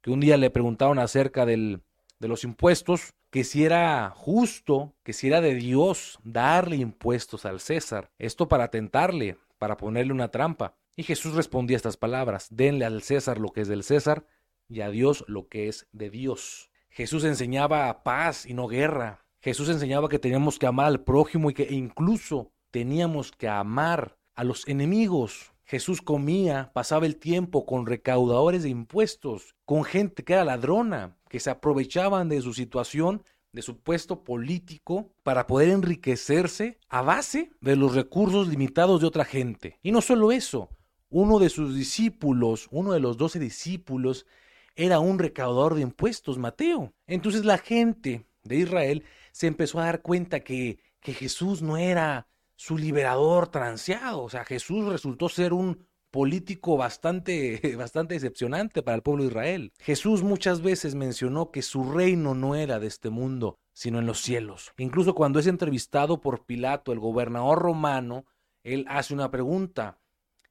Que 0.00 0.10
un 0.10 0.18
día 0.18 0.36
le 0.36 0.50
preguntaron 0.50 0.98
acerca 0.98 1.46
del, 1.46 1.84
de 2.20 2.28
los 2.28 2.44
impuestos, 2.44 3.14
que 3.30 3.44
si 3.44 3.64
era 3.64 4.10
justo, 4.14 4.94
que 5.02 5.12
si 5.12 5.26
era 5.26 5.40
de 5.40 5.54
Dios 5.54 6.18
darle 6.22 6.76
impuestos 6.76 7.44
al 7.44 7.60
César. 7.60 8.10
Esto 8.18 8.48
para 8.48 8.68
tentarle, 8.68 9.38
para 9.58 9.76
ponerle 9.76 10.12
una 10.12 10.30
trampa. 10.30 10.76
Y 10.96 11.02
Jesús 11.02 11.34
respondía 11.34 11.76
estas 11.76 11.96
palabras, 11.96 12.48
denle 12.50 12.84
al 12.84 13.02
César 13.02 13.38
lo 13.38 13.48
que 13.48 13.62
es 13.62 13.68
del 13.68 13.82
César 13.82 14.26
y 14.68 14.82
a 14.82 14.90
Dios 14.90 15.24
lo 15.26 15.48
que 15.48 15.68
es 15.68 15.88
de 15.92 16.10
Dios. 16.10 16.70
Jesús 16.90 17.24
enseñaba 17.24 18.02
paz 18.02 18.46
y 18.46 18.54
no 18.54 18.66
guerra. 18.66 19.24
Jesús 19.40 19.68
enseñaba 19.68 20.08
que 20.08 20.18
teníamos 20.18 20.58
que 20.58 20.66
amar 20.66 20.86
al 20.86 21.02
prójimo 21.02 21.50
y 21.50 21.54
que 21.54 21.68
incluso 21.70 22.52
teníamos 22.70 23.32
que 23.32 23.48
amar 23.48 24.18
a 24.34 24.44
los 24.44 24.68
enemigos. 24.68 25.52
Jesús 25.70 26.02
comía, 26.02 26.72
pasaba 26.74 27.06
el 27.06 27.14
tiempo 27.14 27.64
con 27.64 27.86
recaudadores 27.86 28.64
de 28.64 28.70
impuestos, 28.70 29.54
con 29.64 29.84
gente 29.84 30.24
que 30.24 30.32
era 30.32 30.44
ladrona, 30.44 31.16
que 31.28 31.38
se 31.38 31.48
aprovechaban 31.48 32.28
de 32.28 32.42
su 32.42 32.54
situación, 32.54 33.22
de 33.52 33.62
su 33.62 33.78
puesto 33.78 34.24
político, 34.24 35.12
para 35.22 35.46
poder 35.46 35.68
enriquecerse 35.68 36.80
a 36.88 37.02
base 37.02 37.52
de 37.60 37.76
los 37.76 37.94
recursos 37.94 38.48
limitados 38.48 39.00
de 39.00 39.06
otra 39.06 39.24
gente. 39.24 39.78
Y 39.80 39.92
no 39.92 40.00
solo 40.00 40.32
eso, 40.32 40.70
uno 41.08 41.38
de 41.38 41.50
sus 41.50 41.76
discípulos, 41.76 42.66
uno 42.72 42.90
de 42.90 42.98
los 42.98 43.16
doce 43.16 43.38
discípulos, 43.38 44.26
era 44.74 44.98
un 44.98 45.20
recaudador 45.20 45.76
de 45.76 45.82
impuestos, 45.82 46.36
Mateo. 46.36 46.92
Entonces 47.06 47.44
la 47.44 47.58
gente 47.58 48.26
de 48.42 48.56
Israel 48.56 49.04
se 49.30 49.46
empezó 49.46 49.78
a 49.78 49.84
dar 49.84 50.02
cuenta 50.02 50.40
que, 50.40 50.80
que 50.98 51.14
Jesús 51.14 51.62
no 51.62 51.76
era 51.76 52.26
su 52.60 52.76
liberador 52.76 53.48
transeado. 53.48 54.22
O 54.22 54.28
sea, 54.28 54.44
Jesús 54.44 54.84
resultó 54.84 55.30
ser 55.30 55.54
un 55.54 55.86
político 56.10 56.76
bastante, 56.76 57.58
bastante 57.78 58.12
decepcionante 58.12 58.82
para 58.82 58.96
el 58.96 59.02
pueblo 59.02 59.22
de 59.22 59.30
Israel. 59.30 59.72
Jesús 59.78 60.22
muchas 60.22 60.60
veces 60.60 60.94
mencionó 60.94 61.52
que 61.52 61.62
su 61.62 61.90
reino 61.90 62.34
no 62.34 62.54
era 62.54 62.78
de 62.78 62.86
este 62.86 63.08
mundo, 63.08 63.58
sino 63.72 63.98
en 63.98 64.04
los 64.04 64.20
cielos. 64.20 64.72
Incluso 64.76 65.14
cuando 65.14 65.38
es 65.38 65.46
entrevistado 65.46 66.20
por 66.20 66.44
Pilato, 66.44 66.92
el 66.92 66.98
gobernador 66.98 67.60
romano, 67.60 68.26
él 68.62 68.84
hace 68.90 69.14
una 69.14 69.30
pregunta. 69.30 69.98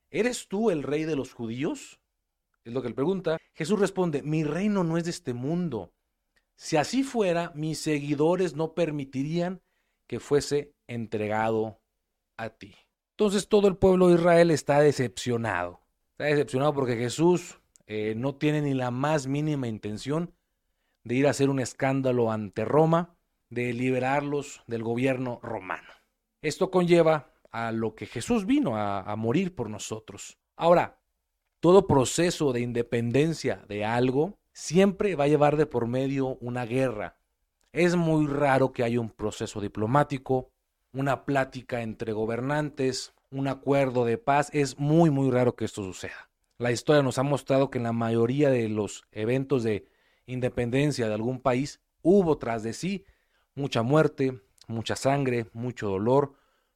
¿Eres 0.09 0.47
tú 0.47 0.71
el 0.71 0.81
rey 0.81 1.03
de 1.03 1.15
los 1.15 1.33
judíos? 1.33 1.99
Es 2.63 2.73
lo 2.73 2.81
que 2.81 2.87
él 2.87 2.95
pregunta. 2.95 3.37
Jesús 3.53 3.79
responde, 3.79 4.23
mi 4.23 4.43
reino 4.43 4.83
no 4.83 4.97
es 4.97 5.03
de 5.03 5.11
este 5.11 5.35
mundo. 5.35 5.93
Si 6.55 6.75
así 6.75 7.03
fuera, 7.03 7.51
mis 7.53 7.77
seguidores 7.77 8.55
no 8.55 8.73
permitirían 8.73 9.61
que 10.07 10.19
fuese 10.19 10.73
entregado 10.87 11.79
Entonces 13.11 13.49
todo 13.49 13.67
el 13.67 13.75
pueblo 13.75 14.07
de 14.07 14.15
Israel 14.15 14.51
está 14.51 14.79
decepcionado. 14.79 15.81
Está 16.11 16.25
decepcionado 16.25 16.73
porque 16.73 16.95
Jesús 16.95 17.59
eh, 17.87 18.13
no 18.15 18.35
tiene 18.35 18.61
ni 18.61 18.73
la 18.73 18.91
más 18.91 19.27
mínima 19.27 19.67
intención 19.67 20.33
de 21.03 21.15
ir 21.15 21.27
a 21.27 21.31
hacer 21.31 21.49
un 21.49 21.59
escándalo 21.59 22.31
ante 22.31 22.65
Roma, 22.65 23.15
de 23.49 23.73
liberarlos 23.73 24.61
del 24.67 24.83
gobierno 24.83 25.39
romano. 25.41 25.89
Esto 26.41 26.69
conlleva 26.71 27.33
a 27.51 27.71
lo 27.71 27.95
que 27.95 28.05
Jesús 28.05 28.45
vino 28.45 28.77
a, 28.77 29.01
a 29.01 29.15
morir 29.15 29.55
por 29.55 29.69
nosotros. 29.69 30.37
Ahora, 30.55 30.99
todo 31.59 31.87
proceso 31.87 32.53
de 32.53 32.61
independencia 32.61 33.65
de 33.67 33.85
algo 33.85 34.37
siempre 34.53 35.15
va 35.15 35.25
a 35.25 35.29
llevar 35.29 35.57
de 35.57 35.65
por 35.65 35.87
medio 35.87 36.37
una 36.41 36.65
guerra. 36.65 37.17
Es 37.73 37.95
muy 37.95 38.27
raro 38.27 38.71
que 38.71 38.83
haya 38.83 38.99
un 38.99 39.09
proceso 39.09 39.59
diplomático, 39.59 40.51
una 40.93 41.25
plática 41.25 41.81
entre 41.81 42.13
gobernantes, 42.13 43.13
un 43.31 43.47
acuerdo 43.47 44.05
de 44.05 44.17
paz. 44.17 44.49
Es 44.53 44.77
muy, 44.79 45.09
muy 45.09 45.29
raro 45.31 45.55
que 45.55 45.65
esto 45.65 45.83
suceda. 45.83 46.29
La 46.57 46.71
historia 46.71 47.03
nos 47.03 47.17
ha 47.17 47.23
mostrado 47.23 47.69
que 47.69 47.77
en 47.77 47.85
la 47.85 47.93
mayoría 47.93 48.49
de 48.49 48.67
los 48.67 49.03
eventos 49.11 49.63
de 49.63 49.85
independencia 50.25 51.07
de 51.07 51.13
algún 51.13 51.39
país 51.39 51.79
hubo 52.01 52.37
tras 52.37 52.63
de 52.63 52.73
sí 52.73 53.05
mucha 53.55 53.81
muerte, 53.81 54.39
mucha 54.67 54.95
sangre, 54.95 55.47
mucho 55.53 55.89
dolor, 55.89 56.33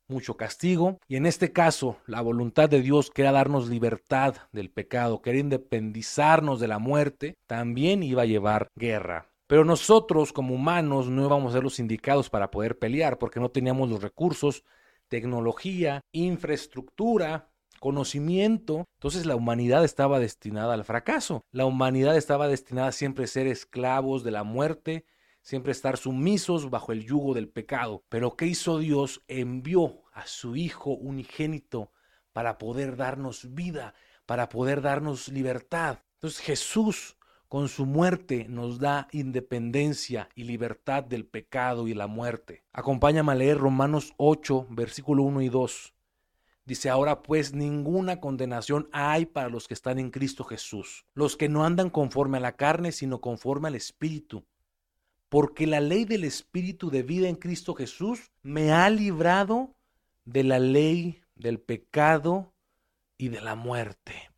mucho 0.08 0.38
castigo. 0.38 1.00
Y 1.08 1.16
en 1.16 1.26
este 1.26 1.52
caso, 1.52 1.98
la 2.06 2.22
voluntad 2.22 2.70
de 2.70 2.82
Dios, 2.82 3.10
que 3.10 3.22
era 3.22 3.32
darnos 3.32 3.70
libertad 3.70 4.36
del 4.52 4.70
pecado, 4.70 5.22
que 5.22 5.32
era 5.32 5.40
independizarnos 5.40 6.60
de 6.60 6.68
la 6.68 6.80
muerte, 6.80 7.36
también 7.48 8.04
iba 8.04 8.24
a 8.24 8.26
llevar 8.26 8.68
guerra. 8.76 9.28
Pero 9.54 9.66
nosotros 9.66 10.34
como 10.34 10.56
humanos 10.56 11.10
no 11.10 11.28
íbamos 11.28 11.52
a 11.52 11.58
ser 11.58 11.64
los 11.64 11.78
indicados 11.78 12.28
para 12.28 12.50
poder 12.50 12.80
pelear 12.80 13.20
porque 13.20 13.40
no 13.40 13.52
teníamos 13.52 13.88
los 13.88 14.02
recursos, 14.02 14.64
tecnología, 15.10 16.02
infraestructura, 16.12 17.52
conocimiento. 17.80 18.88
Entonces 18.96 19.28
la 19.28 19.36
humanidad 19.36 19.86
estaba 19.86 20.20
destinada 20.20 20.74
al 20.74 20.84
fracaso. 20.84 21.44
La 21.52 21.68
humanidad 21.68 22.18
estaba 22.18 22.48
destinada 22.48 22.88
a 22.88 22.92
siempre 22.94 23.28
ser 23.28 23.46
esclavos 23.46 24.24
de 24.24 24.32
la 24.32 24.44
muerte, 24.44 25.06
siempre 25.44 25.72
estar 25.72 25.98
sumisos 25.98 26.72
bajo 26.72 26.92
el 26.92 27.06
yugo 27.06 27.36
del 27.36 27.48
pecado. 27.48 28.04
Pero 28.10 28.36
¿qué 28.36 28.48
hizo 28.48 28.80
Dios? 28.80 29.22
Envió 29.28 30.02
a 30.14 30.26
su 30.26 30.56
Hijo 30.56 30.96
unigénito 30.96 31.92
para 32.32 32.58
poder 32.58 32.98
darnos 32.98 33.54
vida, 33.54 33.94
para 34.26 34.50
poder 34.50 34.82
darnos 34.82 35.28
libertad. 35.28 36.00
Entonces 36.16 36.40
Jesús 36.40 37.18
con 37.54 37.70
su 37.70 37.86
muerte 37.86 38.48
nos 38.50 38.80
da 38.80 39.08
independencia 39.12 40.28
y 40.34 40.46
libertad 40.46 41.04
del 41.04 41.24
pecado 41.24 41.88
y 41.88 41.94
la 41.94 42.08
muerte. 42.08 42.64
Acompáñame 42.74 43.32
a 43.32 43.36
leer 43.36 43.60
Romanos 43.60 44.16
8, 44.18 44.66
versículo 44.72 45.22
1 45.22 45.44
y 45.44 45.50
2. 45.50 45.94
Dice, 46.66 46.90
ahora 46.90 47.22
pues 47.22 47.54
ninguna 47.54 48.20
condenación 48.20 48.90
hay 48.92 49.28
para 49.28 49.50
los 49.50 49.68
que 49.68 49.76
están 49.76 50.00
en 50.00 50.10
Cristo 50.10 50.44
Jesús, 50.46 51.06
los 51.14 51.38
que 51.38 51.48
no 51.48 51.64
andan 51.64 51.92
conforme 51.92 52.40
a 52.40 52.42
la 52.42 52.56
carne, 52.56 52.92
sino 52.92 53.22
conforme 53.22 53.68
al 53.68 53.76
Espíritu 53.76 54.44
porque 55.30 55.68
la 55.68 55.80
ley 55.80 56.06
del 56.06 56.24
Espíritu 56.24 56.90
de 56.90 57.04
vida 57.04 57.30
en 57.30 57.36
Cristo 57.36 57.76
Jesús 57.76 58.32
me 58.42 58.72
ha 58.72 58.90
librado 58.90 59.76
de 60.26 60.44
la 60.44 60.58
ley 60.58 61.22
del 61.36 61.60
pecado 61.60 62.52
y 63.16 63.28
de 63.28 63.42
la 63.42 63.54
muerte. 63.54 64.33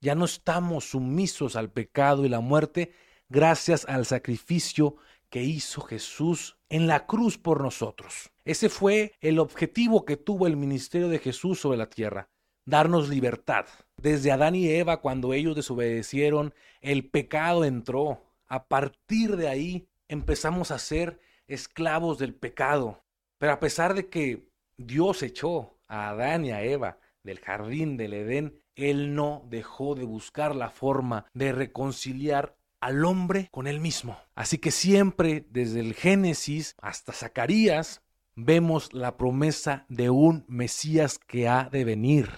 Ya 0.00 0.14
no 0.14 0.24
estamos 0.24 0.86
sumisos 0.90 1.56
al 1.56 1.70
pecado 1.70 2.24
y 2.24 2.30
la 2.30 2.40
muerte 2.40 2.94
gracias 3.28 3.84
al 3.84 4.06
sacrificio 4.06 4.96
que 5.28 5.42
hizo 5.42 5.82
Jesús 5.82 6.56
en 6.70 6.86
la 6.86 7.06
cruz 7.06 7.36
por 7.36 7.62
nosotros. 7.62 8.30
Ese 8.46 8.70
fue 8.70 9.12
el 9.20 9.38
objetivo 9.38 10.06
que 10.06 10.16
tuvo 10.16 10.46
el 10.46 10.56
ministerio 10.56 11.08
de 11.08 11.18
Jesús 11.18 11.60
sobre 11.60 11.76
la 11.76 11.90
tierra, 11.90 12.30
darnos 12.64 13.10
libertad. 13.10 13.66
Desde 13.98 14.32
Adán 14.32 14.54
y 14.54 14.70
Eva, 14.70 15.02
cuando 15.02 15.34
ellos 15.34 15.54
desobedecieron, 15.54 16.54
el 16.80 17.06
pecado 17.08 17.64
entró. 17.66 18.24
A 18.46 18.68
partir 18.68 19.36
de 19.36 19.48
ahí, 19.48 19.86
empezamos 20.08 20.70
a 20.70 20.78
ser 20.78 21.20
esclavos 21.46 22.18
del 22.18 22.34
pecado. 22.34 23.02
Pero 23.36 23.52
a 23.52 23.60
pesar 23.60 23.92
de 23.92 24.08
que 24.08 24.48
Dios 24.78 25.22
echó 25.22 25.78
a 25.88 26.08
Adán 26.08 26.46
y 26.46 26.52
a 26.52 26.62
Eva 26.62 26.98
del 27.22 27.38
jardín 27.38 27.98
del 27.98 28.14
Edén, 28.14 28.60
Él 28.88 29.14
no 29.14 29.44
dejó 29.48 29.94
de 29.94 30.04
buscar 30.04 30.56
la 30.56 30.70
forma 30.70 31.26
de 31.34 31.52
reconciliar 31.52 32.56
al 32.80 33.04
hombre 33.04 33.48
con 33.50 33.66
él 33.66 33.80
mismo. 33.80 34.18
Así 34.34 34.58
que 34.58 34.70
siempre, 34.70 35.46
desde 35.50 35.80
el 35.80 35.94
Génesis 35.94 36.76
hasta 36.80 37.12
Zacarías, 37.12 38.02
vemos 38.36 38.92
la 38.92 39.16
promesa 39.16 39.84
de 39.88 40.10
un 40.10 40.44
Mesías 40.48 41.18
que 41.18 41.48
ha 41.48 41.68
de 41.70 41.84
venir. 41.84 42.28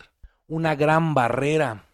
Una 0.49 0.75
gran 0.75 1.15
barrera, 1.15 1.87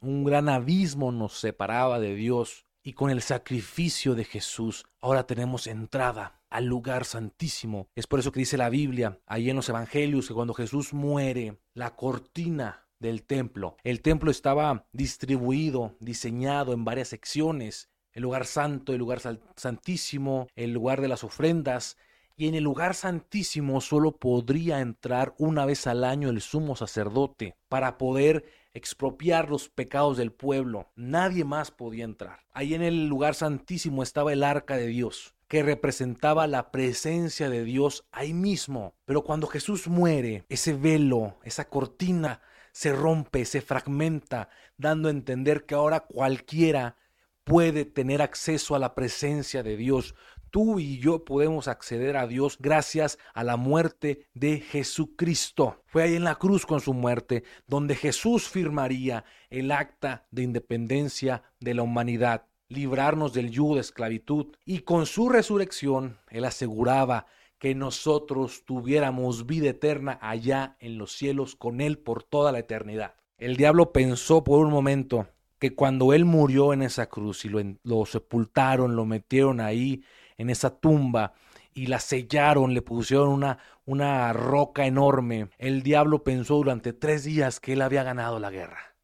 un 0.00 0.24
gran 0.24 0.48
abismo 0.48 1.12
nos 1.12 1.38
separaba 1.38 2.00
de 2.00 2.14
Dios 2.14 2.64
y 2.82 2.94
con 2.94 3.10
el 3.10 3.20
sacrificio 3.20 4.14
de 4.14 4.24
Jesús 4.24 4.86
ahora 5.00 5.26
tenemos 5.26 5.66
entrada 5.66 6.40
al 6.48 6.64
lugar 6.64 7.04
santísimo. 7.04 7.88
Es 7.94 8.06
por 8.06 8.18
eso 8.18 8.32
que 8.32 8.40
dice 8.40 8.56
la 8.56 8.70
Biblia, 8.70 9.20
ahí 9.26 9.50
en 9.50 9.56
los 9.56 9.68
Evangelios, 9.68 10.26
que 10.26 10.34
cuando 10.34 10.54
Jesús 10.54 10.92
muere, 10.92 11.58
la 11.74 11.94
cortina 11.94 12.86
del 13.00 13.24
templo, 13.24 13.76
el 13.82 14.02
templo 14.02 14.30
estaba 14.30 14.86
distribuido, 14.92 15.96
diseñado 15.98 16.72
en 16.72 16.84
varias 16.84 17.08
secciones, 17.08 17.90
el 18.12 18.22
lugar 18.22 18.46
santo, 18.46 18.92
el 18.92 18.98
lugar 18.98 19.20
santísimo, 19.56 20.46
el 20.54 20.72
lugar 20.72 21.00
de 21.00 21.08
las 21.08 21.24
ofrendas, 21.24 21.96
y 22.36 22.48
en 22.48 22.54
el 22.54 22.64
lugar 22.64 22.94
santísimo 22.94 23.80
solo 23.80 24.12
podría 24.12 24.80
entrar 24.80 25.34
una 25.38 25.66
vez 25.66 25.86
al 25.86 26.04
año 26.04 26.30
el 26.30 26.40
sumo 26.40 26.74
sacerdote 26.74 27.54
para 27.68 27.98
poder 27.98 28.44
expropiar 28.72 29.50
los 29.50 29.68
pecados 29.68 30.16
del 30.16 30.32
pueblo. 30.32 30.88
Nadie 30.96 31.44
más 31.44 31.70
podía 31.70 32.04
entrar. 32.04 32.40
Ahí 32.52 32.74
en 32.74 32.82
el 32.82 33.08
lugar 33.08 33.34
santísimo 33.34 34.02
estaba 34.02 34.32
el 34.32 34.42
arca 34.42 34.76
de 34.76 34.86
Dios 34.86 35.34
que 35.48 35.64
representaba 35.64 36.46
la 36.46 36.70
presencia 36.70 37.50
de 37.50 37.64
Dios 37.64 38.04
ahí 38.12 38.32
mismo. 38.32 38.94
Pero 39.04 39.24
cuando 39.24 39.48
Jesús 39.48 39.88
muere, 39.88 40.44
ese 40.48 40.74
velo, 40.74 41.40
esa 41.42 41.68
cortina 41.68 42.40
se 42.72 42.92
rompe, 42.92 43.44
se 43.44 43.60
fragmenta, 43.60 44.48
dando 44.76 45.08
a 45.08 45.12
entender 45.12 45.66
que 45.66 45.74
ahora 45.74 46.00
cualquiera 46.00 46.96
puede 47.44 47.84
tener 47.84 48.22
acceso 48.22 48.74
a 48.74 48.78
la 48.78 48.94
presencia 48.94 49.62
de 49.62 49.76
Dios. 49.76 50.14
Tú 50.50 50.80
y 50.80 50.98
yo 50.98 51.24
podemos 51.24 51.68
acceder 51.68 52.16
a 52.16 52.26
Dios 52.26 52.58
gracias 52.58 53.18
a 53.34 53.44
la 53.44 53.56
muerte 53.56 54.26
de 54.34 54.60
Jesucristo. 54.60 55.82
Fue 55.86 56.02
ahí 56.02 56.16
en 56.16 56.24
la 56.24 56.36
cruz 56.36 56.66
con 56.66 56.80
su 56.80 56.92
muerte 56.92 57.44
donde 57.66 57.94
Jesús 57.94 58.48
firmaría 58.48 59.24
el 59.48 59.70
acta 59.70 60.26
de 60.30 60.42
independencia 60.42 61.42
de 61.60 61.74
la 61.74 61.82
humanidad 61.82 62.46
librarnos 62.70 63.32
del 63.34 63.50
yugo 63.50 63.74
de 63.74 63.82
esclavitud, 63.82 64.56
y 64.64 64.80
con 64.80 65.04
su 65.04 65.28
resurrección 65.28 66.18
Él 66.30 66.44
aseguraba 66.44 67.26
que 67.60 67.74
nosotros 67.74 68.64
tuviéramos 68.64 69.46
vida 69.46 69.68
eterna 69.68 70.18
allá 70.22 70.76
en 70.80 70.96
los 70.98 71.12
cielos 71.12 71.54
con 71.54 71.82
Él 71.82 71.98
por 71.98 72.24
toda 72.24 72.50
la 72.52 72.58
eternidad. 72.58 73.14
El 73.36 73.56
diablo 73.56 73.92
pensó 73.92 74.42
por 74.42 74.64
un 74.64 74.72
momento 74.72 75.28
que 75.58 75.74
cuando 75.74 76.14
Él 76.14 76.24
murió 76.24 76.72
en 76.72 76.80
esa 76.80 77.10
cruz 77.10 77.44
y 77.44 77.50
lo, 77.50 78.06
sepultaron, 78.06 78.96
lo 78.96 79.04
metieron 79.04 79.60
ahí 79.60 80.02
en 80.38 80.48
esa 80.48 80.80
tumba, 80.80 81.34
y 81.74 81.86
la 81.86 82.00
sellaron, 82.00 82.72
le 82.72 82.80
pusieron 82.80 83.28
una, 83.28 83.58
una 83.84 84.32
roca 84.32 84.86
enorme. 84.86 85.50
El 85.58 85.82
diablo 85.82 86.24
pensó 86.24 86.56
durante 86.56 86.94
tres 86.94 87.24
días 87.24 87.60
que 87.60 87.74
él 87.74 87.82
había 87.82 88.02
ganado 88.02 88.40
la 88.40 88.50
guerra. 88.50 88.96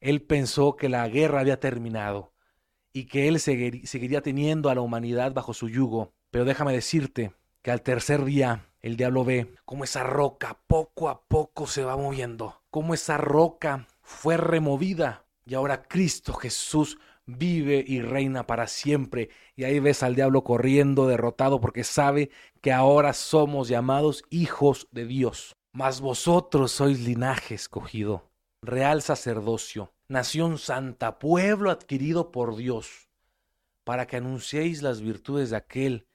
Él 0.00 0.22
pensó 0.22 0.74
que 0.76 0.88
la 0.88 1.08
guerra 1.08 1.40
había 1.40 1.60
terminado 1.60 2.32
y 2.92 3.04
que 3.06 3.28
Él 3.28 3.38
seguiría 3.38 4.22
teniendo 4.22 4.70
a 4.70 4.74
la 4.74 4.80
humanidad 4.80 5.32
bajo 5.32 5.54
su 5.54 5.68
yugo. 5.68 6.14
Pero 6.30 6.44
déjame 6.44 6.72
decirte 6.72 7.32
que 7.62 7.70
al 7.70 7.82
tercer 7.82 8.24
día 8.24 8.66
el 8.80 8.96
diablo 8.96 9.24
ve 9.24 9.54
cómo 9.64 9.84
esa 9.84 10.04
roca 10.04 10.58
poco 10.66 11.08
a 11.08 11.22
poco 11.22 11.66
se 11.66 11.84
va 11.84 11.96
moviendo, 11.96 12.62
cómo 12.70 12.94
esa 12.94 13.16
roca 13.16 13.86
fue 14.02 14.36
removida 14.36 15.24
y 15.46 15.54
ahora 15.54 15.82
Cristo 15.82 16.34
Jesús 16.34 16.98
vive 17.24 17.84
y 17.86 18.00
reina 18.00 18.46
para 18.46 18.66
siempre. 18.66 19.30
Y 19.56 19.64
ahí 19.64 19.80
ves 19.80 20.02
al 20.02 20.14
diablo 20.14 20.44
corriendo 20.44 21.06
derrotado 21.06 21.60
porque 21.60 21.84
sabe 21.84 22.30
que 22.60 22.72
ahora 22.72 23.12
somos 23.12 23.68
llamados 23.68 24.24
hijos 24.30 24.88
de 24.90 25.06
Dios. 25.06 25.54
Mas 25.72 26.00
vosotros 26.00 26.72
sois 26.72 27.00
linaje 27.00 27.54
escogido, 27.54 28.30
real 28.62 29.02
sacerdocio, 29.02 29.92
nación 30.08 30.58
santa, 30.58 31.18
pueblo 31.18 31.70
adquirido 31.70 32.32
por 32.32 32.56
Dios, 32.56 33.08
para 33.84 34.06
que 34.06 34.16
anunciéis 34.16 34.82
las 34.82 35.00
virtudes 35.00 35.50
de 35.50 35.56
aquel 35.56 36.06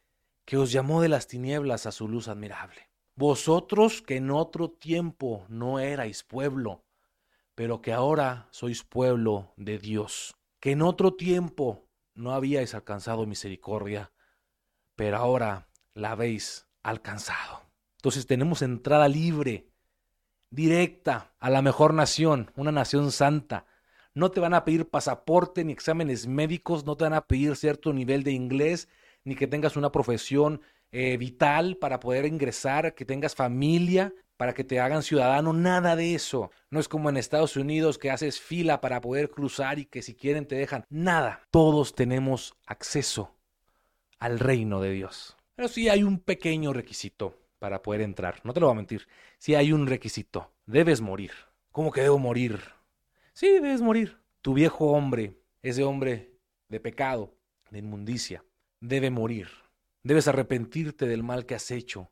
que 0.45 0.57
os 0.57 0.71
llamó 0.71 1.01
de 1.01 1.09
las 1.09 1.27
tinieblas 1.27 1.85
a 1.85 1.91
su 1.91 2.07
luz 2.07 2.27
admirable. 2.27 2.89
Vosotros 3.15 4.01
que 4.01 4.17
en 4.17 4.31
otro 4.31 4.71
tiempo 4.71 5.45
no 5.47 5.79
erais 5.79 6.23
pueblo, 6.23 6.83
pero 7.55 7.81
que 7.81 7.93
ahora 7.93 8.47
sois 8.51 8.83
pueblo 8.83 9.53
de 9.55 9.77
Dios, 9.77 10.35
que 10.59 10.71
en 10.71 10.81
otro 10.81 11.13
tiempo 11.13 11.87
no 12.15 12.31
habíais 12.31 12.73
alcanzado 12.73 13.25
misericordia, 13.25 14.11
pero 14.95 15.17
ahora 15.17 15.69
la 15.93 16.11
habéis 16.11 16.67
alcanzado. 16.81 17.61
Entonces 17.97 18.25
tenemos 18.25 18.61
entrada 18.61 19.07
libre, 19.07 19.69
directa 20.49 21.33
a 21.39 21.49
la 21.49 21.61
mejor 21.61 21.93
nación, 21.93 22.51
una 22.55 22.71
nación 22.71 23.11
santa, 23.11 23.65
no 24.13 24.31
te 24.31 24.39
van 24.39 24.53
a 24.53 24.63
pedir 24.65 24.89
pasaporte 24.89 25.63
ni 25.63 25.73
exámenes 25.73 26.27
médicos, 26.27 26.85
no 26.85 26.95
te 26.97 27.05
van 27.05 27.13
a 27.13 27.25
pedir 27.25 27.55
cierto 27.55 27.93
nivel 27.93 28.23
de 28.23 28.31
inglés, 28.31 28.87
ni 29.23 29.35
que 29.35 29.47
tengas 29.47 29.77
una 29.77 29.91
profesión 29.91 30.61
eh, 30.91 31.17
vital 31.17 31.77
para 31.77 31.99
poder 31.99 32.25
ingresar, 32.25 32.93
que 32.95 33.05
tengas 33.05 33.35
familia 33.35 34.13
para 34.37 34.53
que 34.53 34.63
te 34.63 34.79
hagan 34.79 35.03
ciudadano, 35.03 35.53
nada 35.53 35.95
de 35.95 36.15
eso. 36.15 36.51
No 36.69 36.79
es 36.79 36.87
como 36.87 37.09
en 37.09 37.17
Estados 37.17 37.55
Unidos 37.55 37.97
que 37.97 38.11
haces 38.11 38.41
fila 38.41 38.81
para 38.81 38.99
poder 38.99 39.29
cruzar 39.29 39.79
y 39.79 39.85
que 39.85 40.01
si 40.01 40.15
quieren 40.15 40.47
te 40.47 40.55
dejan. 40.55 40.85
Nada. 40.89 41.41
Todos 41.51 41.95
tenemos 41.95 42.55
acceso 42.65 43.35
al 44.19 44.39
reino 44.39 44.81
de 44.81 44.91
Dios. 44.91 45.37
Pero 45.55 45.67
sí 45.67 45.87
hay 45.89 46.03
un 46.03 46.19
pequeño 46.19 46.73
requisito 46.73 47.39
para 47.59 47.81
poder 47.81 48.01
entrar. 48.01 48.41
No 48.43 48.53
te 48.53 48.59
lo 48.59 48.67
voy 48.67 48.73
a 48.73 48.77
mentir. 48.77 49.07
Sí 49.37 49.55
hay 49.55 49.71
un 49.71 49.87
requisito. 49.87 50.51
Debes 50.65 51.01
morir. 51.01 51.31
¿Cómo 51.71 51.91
que 51.91 52.01
debo 52.01 52.19
morir? 52.19 52.59
Sí, 53.33 53.47
debes 53.47 53.81
morir. 53.81 54.17
Tu 54.41 54.53
viejo 54.53 54.87
hombre, 54.87 55.39
ese 55.61 55.83
hombre 55.83 56.33
de 56.67 56.79
pecado, 56.79 57.33
de 57.69 57.79
inmundicia, 57.79 58.43
debe 58.83 59.09
morir. 59.09 59.47
Debes 60.03 60.27
arrepentirte 60.27 61.07
del 61.07 61.23
mal 61.23 61.45
que 61.45 61.55
has 61.55 61.71
hecho, 61.71 62.11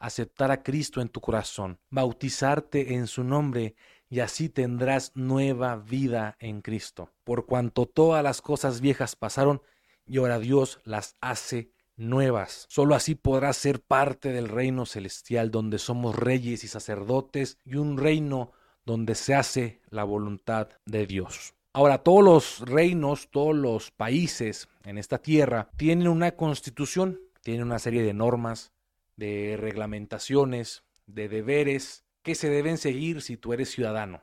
aceptar 0.00 0.50
a 0.50 0.64
Cristo 0.64 1.00
en 1.00 1.08
tu 1.08 1.20
corazón, 1.20 1.78
bautizarte 1.90 2.94
en 2.94 3.06
su 3.06 3.22
nombre 3.22 3.76
y 4.08 4.18
así 4.18 4.48
tendrás 4.48 5.12
nueva 5.14 5.76
vida 5.76 6.36
en 6.40 6.60
Cristo. 6.60 7.12
Por 7.22 7.46
cuanto 7.46 7.86
todas 7.86 8.24
las 8.24 8.42
cosas 8.42 8.80
viejas 8.80 9.14
pasaron 9.14 9.62
y 10.04 10.18
ahora 10.18 10.40
Dios 10.40 10.80
las 10.84 11.16
hace 11.20 11.70
nuevas. 11.96 12.66
Solo 12.68 12.96
así 12.96 13.14
podrás 13.14 13.56
ser 13.56 13.80
parte 13.80 14.32
del 14.32 14.48
reino 14.48 14.86
celestial 14.86 15.52
donde 15.52 15.78
somos 15.78 16.16
reyes 16.16 16.64
y 16.64 16.68
sacerdotes 16.68 17.58
y 17.64 17.76
un 17.76 17.96
reino 17.96 18.50
donde 18.84 19.14
se 19.14 19.36
hace 19.36 19.80
la 19.88 20.02
voluntad 20.02 20.68
de 20.84 21.06
Dios. 21.06 21.54
Ahora, 21.74 22.02
todos 22.02 22.22
los 22.22 22.60
reinos, 22.68 23.30
todos 23.30 23.56
los 23.56 23.90
países 23.90 24.68
en 24.84 24.98
esta 24.98 25.18
tierra 25.18 25.70
tienen 25.76 26.08
una 26.08 26.32
constitución, 26.32 27.18
tienen 27.40 27.64
una 27.64 27.78
serie 27.78 28.02
de 28.02 28.12
normas, 28.12 28.72
de 29.16 29.56
reglamentaciones, 29.58 30.84
de 31.06 31.30
deberes 31.30 32.04
que 32.22 32.34
se 32.34 32.50
deben 32.50 32.76
seguir 32.76 33.22
si 33.22 33.38
tú 33.38 33.54
eres 33.54 33.70
ciudadano. 33.70 34.22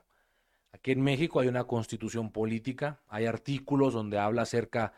Aquí 0.70 0.92
en 0.92 1.02
México 1.02 1.40
hay 1.40 1.48
una 1.48 1.64
constitución 1.64 2.30
política, 2.30 3.02
hay 3.08 3.26
artículos 3.26 3.94
donde 3.94 4.18
habla 4.18 4.42
acerca 4.42 4.92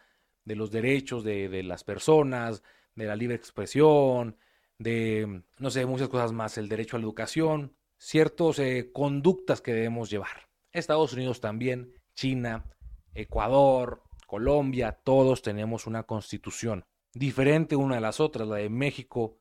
de 0.45 0.55
los 0.55 0.71
derechos 0.71 1.25
de, 1.25 1.63
las 1.63 1.85
personas, 1.85 2.63
de 2.95 3.07
la 3.07 3.17
libre 3.17 3.35
expresión, 3.35 4.37
de, 4.79 5.43
no 5.59 5.71
sé, 5.71 5.87
muchas 5.87 6.09
cosas 6.09 6.33
más, 6.33 6.59
el 6.59 6.69
derecho 6.69 6.97
a 6.97 7.01
la 7.01 7.05
educación, 7.05 7.73
ciertas 7.97 8.59
eh, 8.59 8.91
conductas 8.93 9.63
que 9.63 9.73
debemos 9.73 10.11
llevar. 10.11 10.49
Estados 10.73 11.15
Unidos 11.15 11.41
también, 11.41 11.95
China, 12.15 12.65
Ecuador, 13.15 14.03
Colombia, 14.27 14.99
todos 15.05 15.43
tenemos 15.43 15.87
una 15.87 16.05
constitución 16.05 16.85
diferente 17.15 17.77
una 17.77 17.97
de 17.97 18.01
las 18.01 18.21
otras. 18.21 18.49
La 18.49 18.57
de 18.57 18.69
México 18.69 19.39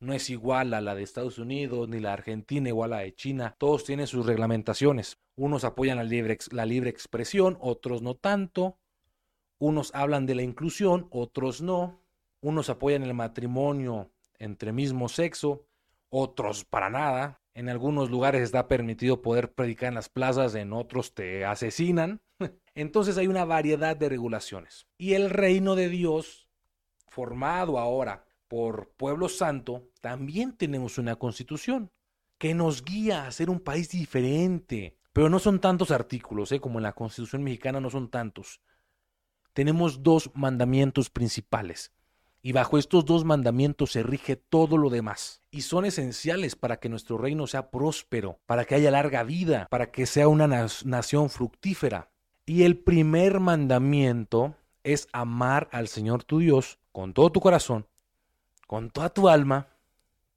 no 0.00 0.12
es 0.12 0.30
igual 0.30 0.74
a 0.74 0.80
la 0.80 0.94
de 0.94 1.02
Estados 1.02 1.38
Unidos, 1.38 1.88
ni 1.88 2.00
la 2.00 2.12
Argentina 2.12 2.68
igual 2.68 2.92
a 2.92 2.96
la 2.96 3.02
de 3.02 3.14
China. 3.14 3.54
Todos 3.58 3.84
tienen 3.84 4.06
sus 4.06 4.26
reglamentaciones. 4.26 5.18
Unos 5.36 5.64
apoyan 5.64 5.98
la 5.98 6.04
libre, 6.04 6.38
la 6.50 6.66
libre 6.66 6.90
expresión, 6.90 7.56
otros 7.60 8.02
no 8.02 8.14
tanto. 8.14 8.78
Unos 9.58 9.94
hablan 9.94 10.26
de 10.26 10.34
la 10.34 10.42
inclusión, 10.42 11.08
otros 11.10 11.62
no. 11.62 12.00
Unos 12.40 12.68
apoyan 12.68 13.02
el 13.02 13.14
matrimonio 13.14 14.10
entre 14.38 14.72
mismo 14.72 15.08
sexo, 15.08 15.66
otros 16.08 16.64
para 16.64 16.90
nada. 16.90 17.41
En 17.54 17.68
algunos 17.68 18.10
lugares 18.10 18.42
está 18.42 18.66
permitido 18.66 19.20
poder 19.20 19.52
predicar 19.52 19.88
en 19.88 19.96
las 19.96 20.08
plazas, 20.08 20.54
en 20.54 20.72
otros 20.72 21.14
te 21.14 21.44
asesinan. 21.44 22.22
Entonces 22.74 23.18
hay 23.18 23.26
una 23.26 23.44
variedad 23.44 23.96
de 23.96 24.08
regulaciones. 24.08 24.86
Y 24.96 25.14
el 25.14 25.28
reino 25.28 25.74
de 25.74 25.88
Dios, 25.88 26.48
formado 27.08 27.78
ahora 27.78 28.24
por 28.48 28.92
pueblo 28.96 29.28
santo, 29.28 29.90
también 30.00 30.56
tenemos 30.56 30.96
una 30.98 31.16
constitución 31.16 31.90
que 32.38 32.54
nos 32.54 32.84
guía 32.84 33.26
a 33.26 33.32
ser 33.32 33.50
un 33.50 33.60
país 33.60 33.90
diferente. 33.90 34.96
Pero 35.12 35.28
no 35.28 35.38
son 35.38 35.60
tantos 35.60 35.90
artículos, 35.90 36.52
¿eh? 36.52 36.60
como 36.60 36.78
en 36.78 36.84
la 36.84 36.94
constitución 36.94 37.42
mexicana 37.42 37.80
no 37.80 37.90
son 37.90 38.10
tantos. 38.10 38.62
Tenemos 39.52 40.02
dos 40.02 40.30
mandamientos 40.34 41.10
principales 41.10 41.92
y 42.42 42.52
bajo 42.52 42.76
estos 42.76 43.04
dos 43.04 43.24
mandamientos 43.24 43.92
se 43.92 44.02
rige 44.02 44.34
todo 44.34 44.76
lo 44.76 44.90
demás. 44.90 45.42
Y 45.52 45.62
son 45.62 45.84
esenciales 45.84 46.56
para 46.56 46.78
que 46.78 46.88
nuestro 46.88 47.16
reino 47.16 47.46
sea 47.46 47.70
próspero, 47.70 48.40
para 48.46 48.64
que 48.64 48.74
haya 48.74 48.90
larga 48.90 49.22
vida, 49.22 49.68
para 49.70 49.92
que 49.92 50.06
sea 50.06 50.26
una 50.26 50.48
nación 50.48 51.30
fructífera. 51.30 52.10
Y 52.44 52.64
el 52.64 52.78
primer 52.78 53.38
mandamiento 53.38 54.56
es 54.82 55.06
amar 55.12 55.68
al 55.70 55.86
Señor 55.86 56.24
tu 56.24 56.40
Dios 56.40 56.80
con 56.90 57.14
todo 57.14 57.30
tu 57.30 57.40
corazón, 57.40 57.86
con 58.66 58.90
toda 58.90 59.10
tu 59.10 59.28
alma, 59.28 59.68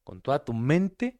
con 0.04 0.22
toda 0.22 0.46
tu 0.46 0.54
mente 0.54 1.20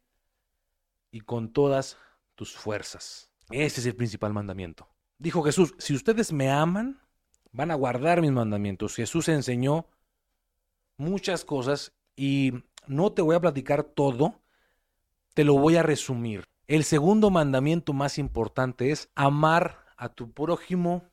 y 1.10 1.20
con 1.20 1.52
todas 1.52 1.96
tus 2.36 2.54
fuerzas. 2.54 3.28
Ese 3.50 3.80
es 3.80 3.86
el 3.86 3.96
principal 3.96 4.32
mandamiento. 4.32 4.88
Dijo 5.18 5.42
Jesús, 5.42 5.74
si 5.78 5.94
ustedes 5.94 6.32
me 6.32 6.50
aman, 6.50 7.00
van 7.50 7.72
a 7.72 7.74
guardar 7.74 8.20
mis 8.20 8.30
mandamientos. 8.30 8.94
Jesús 8.94 9.28
enseñó 9.28 9.86
muchas 10.96 11.44
cosas 11.44 11.92
y 12.16 12.52
no 12.86 13.12
te 13.12 13.22
voy 13.22 13.36
a 13.36 13.40
platicar 13.40 13.84
todo, 13.84 14.40
te 15.34 15.44
lo 15.44 15.54
voy 15.54 15.76
a 15.76 15.82
resumir. 15.82 16.48
El 16.66 16.84
segundo 16.84 17.30
mandamiento 17.30 17.92
más 17.92 18.18
importante 18.18 18.90
es 18.90 19.10
amar 19.14 19.84
a 19.96 20.08
tu 20.08 20.32
prójimo 20.32 21.04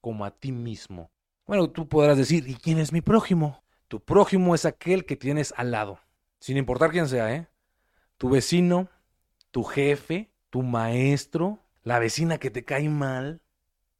como 0.00 0.24
a 0.24 0.30
ti 0.30 0.52
mismo. 0.52 1.10
Bueno, 1.46 1.70
tú 1.70 1.88
podrás 1.88 2.16
decir, 2.16 2.48
¿y 2.48 2.54
quién 2.54 2.78
es 2.78 2.92
mi 2.92 3.00
prójimo? 3.00 3.62
Tu 3.88 4.00
prójimo 4.00 4.54
es 4.54 4.64
aquel 4.64 5.06
que 5.06 5.16
tienes 5.16 5.54
al 5.56 5.70
lado, 5.70 6.00
sin 6.40 6.56
importar 6.56 6.90
quién 6.90 7.08
sea, 7.08 7.34
¿eh? 7.34 7.48
Tu 8.16 8.28
vecino, 8.28 8.88
tu 9.50 9.64
jefe, 9.64 10.30
tu 10.50 10.62
maestro, 10.62 11.60
la 11.82 11.98
vecina 11.98 12.38
que 12.38 12.50
te 12.50 12.64
cae 12.64 12.88
mal, 12.88 13.40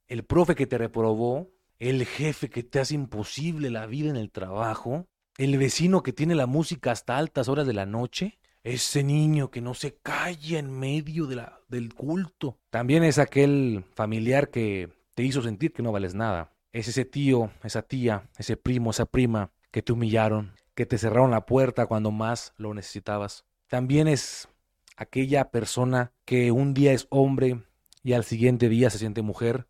el 0.08 0.24
profe 0.24 0.54
que 0.54 0.66
te 0.66 0.78
reprobó, 0.78 1.50
el 1.78 2.04
jefe 2.04 2.50
que 2.50 2.62
te 2.62 2.80
hace 2.80 2.94
imposible 2.94 3.70
la 3.70 3.86
vida 3.86 4.10
en 4.10 4.16
el 4.16 4.30
trabajo, 4.30 5.06
el 5.38 5.56
vecino 5.56 6.02
que 6.02 6.12
tiene 6.12 6.34
la 6.34 6.46
música 6.46 6.90
hasta 6.90 7.16
altas 7.16 7.48
horas 7.48 7.66
de 7.66 7.72
la 7.72 7.86
noche, 7.86 8.38
ese 8.64 9.04
niño 9.04 9.50
que 9.50 9.60
no 9.60 9.72
se 9.72 9.94
calla 9.94 10.58
en 10.58 10.70
medio 10.70 11.26
del 11.26 11.94
culto. 11.94 12.58
También 12.70 13.04
es 13.04 13.18
aquel 13.18 13.84
familiar 13.94 14.50
que 14.50 14.90
te 15.14 15.22
hizo 15.22 15.40
sentir 15.40 15.72
que 15.72 15.82
no 15.82 15.92
vales 15.92 16.14
nada. 16.14 16.52
Es 16.72 16.88
ese 16.88 17.04
tío, 17.04 17.52
esa 17.62 17.82
tía, 17.82 18.28
ese 18.36 18.56
primo, 18.56 18.90
esa 18.90 19.06
prima 19.06 19.52
que 19.70 19.80
te 19.80 19.92
humillaron, 19.92 20.52
que 20.74 20.86
te 20.86 20.98
cerraron 20.98 21.30
la 21.30 21.46
puerta 21.46 21.86
cuando 21.86 22.10
más 22.10 22.52
lo 22.56 22.74
necesitabas. 22.74 23.44
También 23.68 24.08
es 24.08 24.48
aquella 24.96 25.50
persona 25.50 26.12
que 26.24 26.50
un 26.50 26.74
día 26.74 26.92
es 26.92 27.06
hombre 27.10 27.62
y 28.02 28.14
al 28.14 28.24
siguiente 28.24 28.68
día 28.68 28.90
se 28.90 28.98
siente 28.98 29.22
mujer 29.22 29.68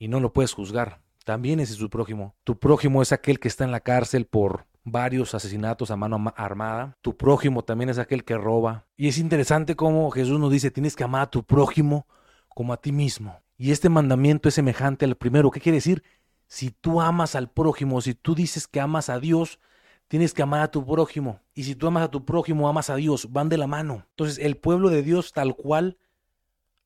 y 0.00 0.08
no 0.08 0.18
lo 0.18 0.32
puedes 0.32 0.52
juzgar. 0.52 1.00
También 1.24 1.60
es 1.60 1.76
tu 1.76 1.88
prójimo. 1.90 2.34
Tu 2.42 2.58
prójimo 2.58 3.02
es 3.02 3.12
aquel 3.12 3.38
que 3.38 3.48
está 3.48 3.64
en 3.64 3.72
la 3.72 3.80
cárcel 3.80 4.26
por 4.26 4.66
varios 4.86 5.34
asesinatos 5.34 5.90
a 5.90 5.96
mano 5.96 6.32
armada. 6.36 6.96
Tu 7.02 7.16
prójimo 7.16 7.62
también 7.62 7.90
es 7.90 7.98
aquel 7.98 8.24
que 8.24 8.38
roba. 8.38 8.86
Y 8.96 9.08
es 9.08 9.18
interesante 9.18 9.74
cómo 9.74 10.10
Jesús 10.10 10.38
nos 10.40 10.50
dice, 10.50 10.70
tienes 10.70 10.96
que 10.96 11.04
amar 11.04 11.22
a 11.22 11.30
tu 11.30 11.42
prójimo 11.42 12.06
como 12.54 12.72
a 12.72 12.80
ti 12.80 12.92
mismo. 12.92 13.42
Y 13.58 13.72
este 13.72 13.88
mandamiento 13.88 14.48
es 14.48 14.54
semejante 14.54 15.04
al 15.04 15.16
primero. 15.16 15.50
¿Qué 15.50 15.60
quiere 15.60 15.76
decir? 15.76 16.04
Si 16.46 16.70
tú 16.70 17.00
amas 17.00 17.34
al 17.34 17.50
prójimo, 17.50 18.00
si 18.00 18.14
tú 18.14 18.36
dices 18.36 18.68
que 18.68 18.80
amas 18.80 19.10
a 19.10 19.18
Dios, 19.18 19.58
tienes 20.06 20.32
que 20.32 20.42
amar 20.42 20.60
a 20.60 20.70
tu 20.70 20.86
prójimo. 20.86 21.40
Y 21.52 21.64
si 21.64 21.74
tú 21.74 21.88
amas 21.88 22.04
a 22.04 22.10
tu 22.10 22.24
prójimo, 22.24 22.68
amas 22.68 22.88
a 22.88 22.94
Dios. 22.94 23.32
Van 23.32 23.48
de 23.48 23.58
la 23.58 23.66
mano. 23.66 24.06
Entonces 24.10 24.38
el 24.38 24.56
pueblo 24.56 24.88
de 24.88 25.02
Dios 25.02 25.32
tal 25.32 25.56
cual 25.56 25.98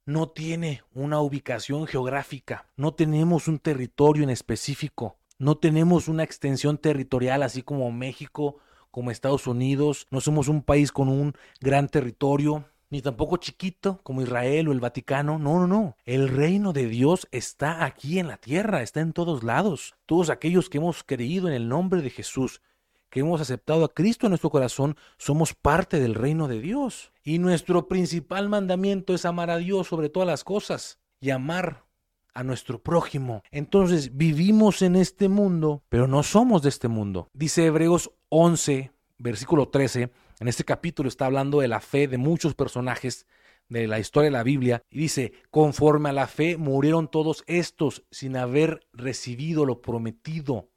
no 0.06 0.30
tiene 0.30 0.82
una 0.94 1.20
ubicación 1.20 1.86
geográfica. 1.86 2.70
No 2.76 2.94
tenemos 2.94 3.46
un 3.46 3.58
territorio 3.58 4.22
en 4.22 4.30
específico. 4.30 5.19
No 5.40 5.56
tenemos 5.56 6.06
una 6.08 6.22
extensión 6.22 6.76
territorial 6.76 7.42
así 7.42 7.62
como 7.62 7.90
México, 7.90 8.58
como 8.90 9.10
Estados 9.10 9.46
Unidos. 9.46 10.06
No 10.10 10.20
somos 10.20 10.48
un 10.48 10.62
país 10.62 10.92
con 10.92 11.08
un 11.08 11.32
gran 11.62 11.88
territorio, 11.88 12.66
ni 12.90 13.00
tampoco 13.00 13.38
chiquito 13.38 14.00
como 14.02 14.20
Israel 14.20 14.68
o 14.68 14.72
el 14.72 14.80
Vaticano. 14.80 15.38
No, 15.38 15.58
no, 15.58 15.66
no. 15.66 15.96
El 16.04 16.28
reino 16.28 16.74
de 16.74 16.88
Dios 16.88 17.26
está 17.30 17.86
aquí 17.86 18.18
en 18.18 18.28
la 18.28 18.36
tierra, 18.36 18.82
está 18.82 19.00
en 19.00 19.14
todos 19.14 19.42
lados. 19.42 19.94
Todos 20.04 20.28
aquellos 20.28 20.68
que 20.68 20.76
hemos 20.76 21.02
creído 21.02 21.48
en 21.48 21.54
el 21.54 21.70
nombre 21.70 22.02
de 22.02 22.10
Jesús, 22.10 22.60
que 23.08 23.20
hemos 23.20 23.40
aceptado 23.40 23.86
a 23.86 23.94
Cristo 23.94 24.26
en 24.26 24.32
nuestro 24.32 24.50
corazón, 24.50 24.98
somos 25.16 25.54
parte 25.54 26.00
del 26.00 26.16
reino 26.16 26.48
de 26.48 26.60
Dios. 26.60 27.14
Y 27.24 27.38
nuestro 27.38 27.88
principal 27.88 28.50
mandamiento 28.50 29.14
es 29.14 29.24
amar 29.24 29.48
a 29.48 29.56
Dios 29.56 29.86
sobre 29.88 30.10
todas 30.10 30.26
las 30.26 30.44
cosas 30.44 31.00
y 31.18 31.30
amar 31.30 31.86
a 32.34 32.42
nuestro 32.42 32.82
prójimo. 32.82 33.42
Entonces 33.50 34.16
vivimos 34.16 34.82
en 34.82 34.96
este 34.96 35.28
mundo, 35.28 35.82
pero 35.88 36.06
no 36.06 36.22
somos 36.22 36.62
de 36.62 36.68
este 36.68 36.88
mundo. 36.88 37.28
Dice 37.32 37.66
Hebreos 37.66 38.12
11, 38.28 38.92
versículo 39.18 39.68
13, 39.68 40.10
en 40.40 40.48
este 40.48 40.64
capítulo 40.64 41.08
está 41.08 41.26
hablando 41.26 41.60
de 41.60 41.68
la 41.68 41.80
fe 41.80 42.08
de 42.08 42.18
muchos 42.18 42.54
personajes 42.54 43.26
de 43.68 43.86
la 43.86 44.00
historia 44.00 44.30
de 44.30 44.36
la 44.36 44.42
Biblia 44.42 44.82
y 44.90 44.98
dice, 44.98 45.32
conforme 45.50 46.08
a 46.08 46.12
la 46.12 46.26
fe 46.26 46.56
murieron 46.56 47.08
todos 47.08 47.44
estos 47.46 48.04
sin 48.10 48.36
haber 48.36 48.86
recibido 48.92 49.64
lo 49.64 49.80
prometido, 49.80 50.70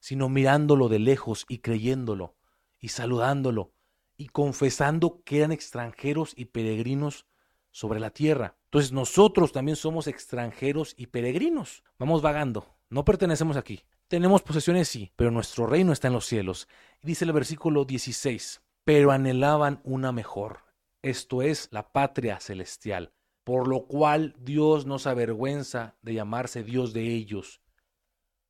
sino 0.00 0.28
mirándolo 0.28 0.88
de 0.88 0.98
lejos 0.98 1.46
y 1.48 1.58
creyéndolo 1.58 2.34
y 2.80 2.88
saludándolo 2.88 3.72
y 4.16 4.28
confesando 4.28 5.22
que 5.24 5.38
eran 5.38 5.52
extranjeros 5.52 6.34
y 6.36 6.46
peregrinos 6.46 7.26
sobre 7.70 8.00
la 8.00 8.10
tierra. 8.10 8.56
Entonces 8.74 8.90
nosotros 8.90 9.52
también 9.52 9.76
somos 9.76 10.08
extranjeros 10.08 10.94
y 10.96 11.06
peregrinos. 11.06 11.84
Vamos 11.96 12.22
vagando, 12.22 12.74
no 12.90 13.04
pertenecemos 13.04 13.56
aquí. 13.56 13.84
Tenemos 14.08 14.42
posesiones, 14.42 14.88
sí, 14.88 15.12
pero 15.14 15.30
nuestro 15.30 15.68
reino 15.68 15.92
está 15.92 16.08
en 16.08 16.14
los 16.14 16.26
cielos. 16.26 16.66
dice 17.00 17.24
el 17.24 17.30
versículo 17.30 17.84
16, 17.84 18.62
pero 18.82 19.12
anhelaban 19.12 19.80
una 19.84 20.10
mejor, 20.10 20.58
esto 21.02 21.40
es 21.42 21.68
la 21.70 21.92
patria 21.92 22.40
celestial, 22.40 23.12
por 23.44 23.68
lo 23.68 23.86
cual 23.86 24.34
Dios 24.40 24.86
no 24.86 24.98
se 24.98 25.08
avergüenza 25.08 25.94
de 26.02 26.14
llamarse 26.14 26.64
Dios 26.64 26.92
de 26.92 27.14
ellos, 27.14 27.60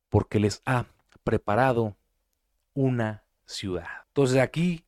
porque 0.09 0.39
les 0.39 0.63
ha 0.65 0.87
preparado 1.23 1.97
una 2.73 3.25
ciudad. 3.45 3.85
Entonces 4.07 4.41
aquí 4.41 4.85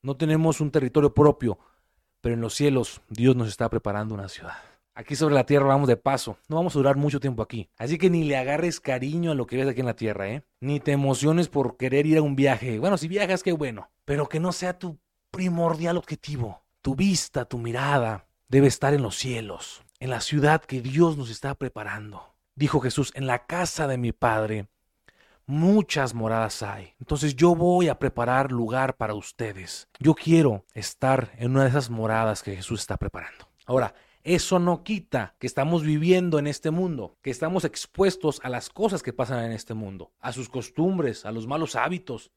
no 0.00 0.16
tenemos 0.16 0.60
un 0.60 0.70
territorio 0.70 1.12
propio, 1.12 1.58
pero 2.20 2.36
en 2.36 2.40
los 2.40 2.54
cielos 2.54 3.00
Dios 3.08 3.34
nos 3.34 3.48
está 3.48 3.68
preparando 3.68 4.14
una 4.14 4.28
ciudad. 4.28 4.54
Aquí 4.98 5.14
sobre 5.14 5.34
la 5.34 5.44
tierra 5.44 5.66
vamos 5.66 5.88
de 5.88 5.98
paso, 5.98 6.38
no 6.48 6.56
vamos 6.56 6.74
a 6.74 6.78
durar 6.78 6.96
mucho 6.96 7.20
tiempo 7.20 7.42
aquí. 7.42 7.68
Así 7.76 7.98
que 7.98 8.08
ni 8.08 8.24
le 8.24 8.38
agarres 8.38 8.80
cariño 8.80 9.30
a 9.30 9.34
lo 9.34 9.46
que 9.46 9.58
ves 9.58 9.68
aquí 9.68 9.80
en 9.80 9.86
la 9.86 9.94
tierra, 9.94 10.26
¿eh? 10.30 10.42
Ni 10.58 10.80
te 10.80 10.92
emociones 10.92 11.50
por 11.50 11.76
querer 11.76 12.06
ir 12.06 12.16
a 12.16 12.22
un 12.22 12.34
viaje. 12.34 12.78
Bueno, 12.78 12.96
si 12.96 13.06
viajas, 13.06 13.42
qué 13.42 13.52
bueno. 13.52 13.90
Pero 14.06 14.26
que 14.26 14.40
no 14.40 14.52
sea 14.52 14.78
tu 14.78 14.98
primordial 15.30 15.98
objetivo. 15.98 16.62
Tu 16.80 16.96
vista, 16.96 17.44
tu 17.44 17.58
mirada 17.58 18.26
debe 18.48 18.68
estar 18.68 18.94
en 18.94 19.02
los 19.02 19.16
cielos, 19.16 19.82
en 20.00 20.08
la 20.08 20.22
ciudad 20.22 20.62
que 20.62 20.80
Dios 20.80 21.18
nos 21.18 21.28
está 21.28 21.54
preparando. 21.56 22.34
Dijo 22.54 22.80
Jesús, 22.80 23.12
en 23.14 23.26
la 23.26 23.44
casa 23.44 23.86
de 23.86 23.98
mi 23.98 24.12
Padre 24.12 24.66
muchas 25.44 26.14
moradas 26.14 26.62
hay. 26.62 26.94
Entonces 26.98 27.36
yo 27.36 27.54
voy 27.54 27.88
a 27.88 27.98
preparar 27.98 28.50
lugar 28.50 28.96
para 28.96 29.12
ustedes. 29.12 29.90
Yo 29.98 30.14
quiero 30.14 30.64
estar 30.72 31.32
en 31.36 31.50
una 31.50 31.64
de 31.64 31.68
esas 31.68 31.90
moradas 31.90 32.42
que 32.42 32.56
Jesús 32.56 32.80
está 32.80 32.96
preparando. 32.96 33.46
Ahora, 33.66 33.94
eso 34.26 34.58
no 34.58 34.82
quita 34.82 35.36
que 35.38 35.46
estamos 35.46 35.84
viviendo 35.84 36.40
en 36.40 36.48
este 36.48 36.72
mundo, 36.72 37.16
que 37.22 37.30
estamos 37.30 37.64
expuestos 37.64 38.40
a 38.42 38.48
las 38.48 38.70
cosas 38.70 39.04
que 39.04 39.12
pasan 39.12 39.44
en 39.44 39.52
este 39.52 39.72
mundo, 39.72 40.10
a 40.18 40.32
sus 40.32 40.48
costumbres, 40.48 41.24
a 41.24 41.30
los 41.30 41.46
malos 41.46 41.76
hábitos, 41.76 42.32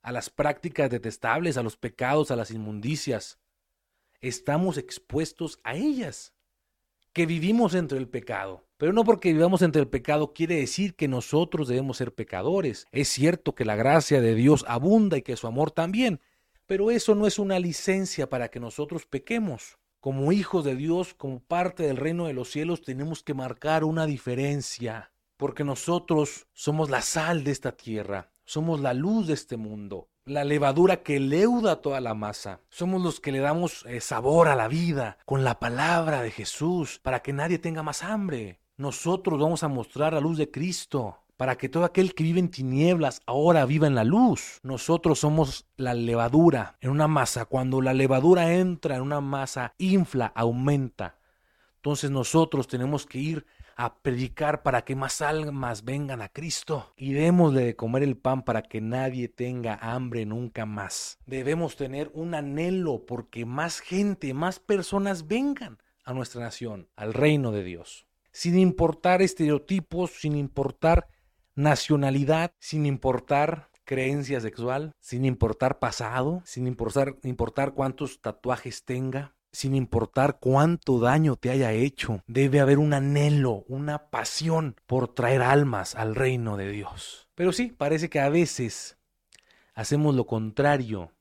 a 0.00 0.10
las 0.10 0.30
prácticas 0.30 0.88
detestables, 0.88 1.58
a 1.58 1.62
los 1.62 1.76
pecados, 1.76 2.30
a 2.30 2.36
las 2.36 2.50
inmundicias. 2.50 3.38
Estamos 4.22 4.78
expuestos 4.78 5.60
a 5.64 5.74
ellas, 5.74 6.32
que 7.12 7.26
vivimos 7.26 7.74
entre 7.74 7.98
el 7.98 8.08
pecado. 8.08 8.64
Pero 8.78 8.94
no 8.94 9.04
porque 9.04 9.34
vivamos 9.34 9.60
entre 9.60 9.82
el 9.82 9.88
pecado 9.88 10.32
quiere 10.32 10.56
decir 10.56 10.94
que 10.96 11.08
nosotros 11.08 11.68
debemos 11.68 11.98
ser 11.98 12.14
pecadores. 12.14 12.86
Es 12.90 13.08
cierto 13.08 13.54
que 13.54 13.66
la 13.66 13.76
gracia 13.76 14.22
de 14.22 14.34
Dios 14.34 14.64
abunda 14.66 15.18
y 15.18 15.22
que 15.22 15.36
su 15.36 15.46
amor 15.46 15.72
también, 15.72 16.22
pero 16.64 16.90
eso 16.90 17.14
no 17.14 17.26
es 17.26 17.38
una 17.38 17.58
licencia 17.58 18.30
para 18.30 18.48
que 18.48 18.60
nosotros 18.60 19.04
pequemos 19.04 19.76
como 20.04 20.32
hijos 20.32 20.66
de 20.66 20.76
Dios, 20.76 21.14
como 21.14 21.40
parte 21.40 21.84
del 21.84 21.96
reino 21.96 22.26
de 22.26 22.34
los 22.34 22.50
cielos, 22.50 22.82
tenemos 22.82 23.22
que 23.22 23.32
marcar 23.32 23.84
una 23.84 24.04
diferencia, 24.04 25.12
porque 25.38 25.64
nosotros 25.64 26.46
somos 26.52 26.90
la 26.90 27.00
sal 27.00 27.42
de 27.42 27.52
esta 27.52 27.72
tierra, 27.72 28.30
somos 28.44 28.80
la 28.80 28.92
luz 28.92 29.28
de 29.28 29.32
este 29.32 29.56
mundo, 29.56 30.10
la 30.26 30.44
levadura 30.44 31.02
que 31.02 31.20
leuda 31.20 31.80
toda 31.80 32.02
la 32.02 32.12
masa. 32.12 32.60
Somos 32.68 33.02
los 33.02 33.18
que 33.18 33.32
le 33.32 33.38
damos 33.38 33.86
eh, 33.86 34.02
sabor 34.02 34.48
a 34.48 34.56
la 34.56 34.68
vida 34.68 35.16
con 35.24 35.42
la 35.42 35.58
palabra 35.58 36.20
de 36.20 36.30
Jesús, 36.30 37.00
para 37.02 37.20
que 37.20 37.32
nadie 37.32 37.58
tenga 37.58 37.82
más 37.82 38.02
hambre. 38.02 38.60
Nosotros 38.76 39.40
vamos 39.40 39.62
a 39.62 39.68
mostrar 39.68 40.12
la 40.12 40.20
luz 40.20 40.36
de 40.36 40.50
Cristo 40.50 41.23
para 41.36 41.56
que 41.56 41.68
todo 41.68 41.84
aquel 41.84 42.14
que 42.14 42.24
vive 42.24 42.40
en 42.40 42.50
tinieblas 42.50 43.20
ahora 43.26 43.66
viva 43.66 43.86
en 43.86 43.94
la 43.94 44.04
luz. 44.04 44.60
Nosotros 44.62 45.18
somos 45.18 45.66
la 45.76 45.94
levadura 45.94 46.76
en 46.80 46.90
una 46.90 47.08
masa. 47.08 47.44
Cuando 47.44 47.80
la 47.80 47.94
levadura 47.94 48.52
entra 48.54 48.96
en 48.96 49.02
una 49.02 49.20
masa, 49.20 49.74
infla, 49.78 50.32
aumenta. 50.34 51.18
Entonces 51.76 52.10
nosotros 52.10 52.68
tenemos 52.68 53.06
que 53.06 53.18
ir 53.18 53.46
a 53.76 53.98
predicar 53.98 54.62
para 54.62 54.84
que 54.84 54.94
más 54.94 55.20
almas 55.20 55.84
vengan 55.84 56.22
a 56.22 56.28
Cristo 56.28 56.92
y 56.96 57.12
démosle 57.12 57.64
de 57.64 57.76
comer 57.76 58.02
el 58.02 58.16
pan 58.16 58.42
para 58.42 58.62
que 58.62 58.80
nadie 58.80 59.28
tenga 59.28 59.78
hambre 59.80 60.24
nunca 60.26 60.64
más. 60.64 61.18
Debemos 61.26 61.76
tener 61.76 62.10
un 62.14 62.34
anhelo 62.34 63.04
porque 63.04 63.44
más 63.44 63.80
gente, 63.80 64.32
más 64.32 64.60
personas 64.60 65.26
vengan 65.26 65.78
a 66.04 66.12
nuestra 66.12 66.42
nación, 66.42 66.88
al 66.96 67.14
reino 67.14 67.50
de 67.50 67.64
Dios. 67.64 68.06
Sin 68.30 68.58
importar 68.58 69.22
estereotipos, 69.22 70.10
sin 70.12 70.36
importar 70.36 71.08
nacionalidad, 71.54 72.52
sin 72.58 72.86
importar 72.86 73.68
creencia 73.84 74.40
sexual, 74.40 74.92
sin 75.00 75.24
importar 75.24 75.78
pasado, 75.78 76.42
sin 76.44 76.66
importar, 76.66 77.16
importar 77.22 77.74
cuántos 77.74 78.20
tatuajes 78.20 78.84
tenga. 78.84 79.34
sin 79.52 79.76
importar 79.76 80.38
cuánto 80.40 80.98
daño 80.98 81.36
te 81.36 81.48
haya 81.48 81.70
hecho, 81.70 82.24
debe 82.26 82.58
haber 82.58 82.78
un 82.80 82.92
anhelo, 82.92 83.64
una 83.68 84.10
pasión 84.10 84.74
por 84.84 85.14
traer 85.14 85.42
almas 85.42 85.94
al 85.94 86.16
reino 86.16 86.56
de 86.56 86.72
Dios. 86.72 87.28
Pero 87.36 87.52
sí, 87.52 87.68
parece 87.70 88.10
que 88.10 88.18
a 88.18 88.28
veces 88.28 88.98
hacemos 89.72 90.16
lo 90.16 90.26
contrario 90.26 91.12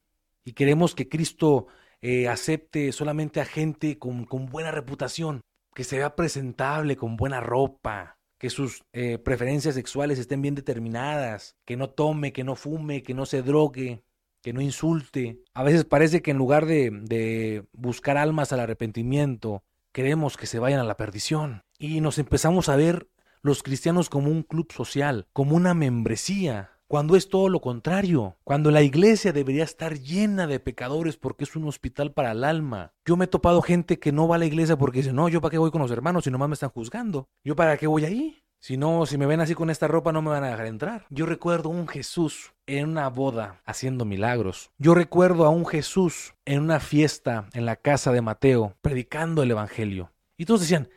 y 0.43 0.53
queremos 0.53 0.95
que 0.95 1.09
Cristo 1.09 1.67
eh, 2.01 2.27
acepte 2.27 2.91
solamente 2.91 3.39
a 3.39 3.45
gente 3.45 3.99
con, 3.99 4.25
con, 4.25 4.47
buena 4.47 4.71
reputación, 4.71 5.41
que 5.75 5.83
se 5.83 5.97
vea 5.97 6.15
presentable, 6.15 6.97
con 6.97 7.17
buena 7.17 7.39
ropa, 7.39 8.17
que 8.43 8.49
sus 8.49 8.83
eh, 8.91 9.19
preferencias 9.19 9.73
sexuales 9.73 10.19
estén 10.19 10.41
bien 10.41 10.53
determinadas, 10.53 11.55
que 11.63 11.77
no 11.77 11.89
tome, 11.89 12.33
que 12.33 12.43
no 12.43 12.57
fume, 12.57 13.01
que 13.01 13.13
no 13.13 13.25
se 13.25 13.41
drogue, 13.41 14.03
que 14.41 14.51
no 14.51 14.59
insulte. 14.59 15.39
A 15.53 15.63
veces 15.63 15.85
parece 15.85 16.21
que 16.21 16.31
en 16.31 16.39
lugar 16.39 16.65
de, 16.65 16.89
de 16.91 17.63
buscar 17.71 18.17
almas 18.17 18.51
al 18.51 18.59
arrepentimiento, 18.59 19.63
queremos 19.93 20.35
que 20.35 20.45
se 20.45 20.59
vayan 20.59 20.81
a 20.81 20.83
la 20.83 20.97
perdición. 20.97 21.63
Y 21.79 22.01
nos 22.01 22.17
empezamos 22.17 22.67
a 22.67 22.75
ver 22.75 23.07
los 23.43 23.63
cristianos 23.63 24.09
como 24.09 24.29
un 24.29 24.43
club 24.43 24.73
social, 24.73 25.25
como 25.31 25.55
una 25.55 25.73
membresía, 25.73 26.71
cuando 26.93 27.15
es 27.15 27.27
todo 27.27 27.49
lo 27.49 27.59
contrario, 27.59 28.37
cuando 28.43 28.69
la 28.69 28.83
iglesia 28.83 29.33
debería 29.33 29.63
estar 29.63 29.97
llena 29.97 30.45
de 30.45 30.59
pecadores 30.59 31.17
porque 31.17 31.43
es 31.43 31.55
un 31.55 31.67
hospital 31.67 32.11
para 32.11 32.33
el 32.33 32.43
alma. 32.43 32.93
Yo 33.03 33.17
me 33.17 33.25
he 33.25 33.27
topado 33.27 33.63
gente 33.63 33.97
que 33.97 34.11
no 34.11 34.27
va 34.27 34.35
a 34.35 34.37
la 34.37 34.45
iglesia 34.45 34.77
porque 34.77 34.99
dice, 34.99 35.11
no, 35.11 35.27
yo 35.27 35.41
para 35.41 35.49
qué 35.49 35.57
voy 35.57 35.71
con 35.71 35.81
los 35.81 35.89
hermanos 35.89 36.25
si 36.25 36.29
nomás 36.29 36.49
me 36.49 36.53
están 36.53 36.69
juzgando. 36.69 37.29
Yo 37.43 37.55
para 37.55 37.77
qué 37.77 37.87
voy 37.87 38.05
ahí. 38.05 38.43
Si 38.59 38.77
no, 38.77 39.07
si 39.07 39.17
me 39.17 39.25
ven 39.25 39.41
así 39.41 39.55
con 39.55 39.71
esta 39.71 39.87
ropa 39.87 40.11
no 40.11 40.21
me 40.21 40.29
van 40.29 40.43
a 40.43 40.51
dejar 40.51 40.67
entrar. 40.67 41.07
Yo 41.09 41.25
recuerdo 41.25 41.69
un 41.69 41.87
Jesús 41.87 42.53
en 42.67 42.89
una 42.89 43.09
boda 43.09 43.63
haciendo 43.65 44.05
milagros. 44.05 44.69
Yo 44.77 44.93
recuerdo 44.93 45.47
a 45.47 45.49
un 45.49 45.65
Jesús 45.65 46.35
en 46.45 46.61
una 46.61 46.79
fiesta 46.79 47.47
en 47.53 47.65
la 47.65 47.75
casa 47.75 48.11
de 48.11 48.21
Mateo 48.21 48.77
predicando 48.83 49.41
el 49.41 49.49
Evangelio. 49.49 50.11
Y 50.37 50.45
todos 50.45 50.61
decían, 50.61 50.89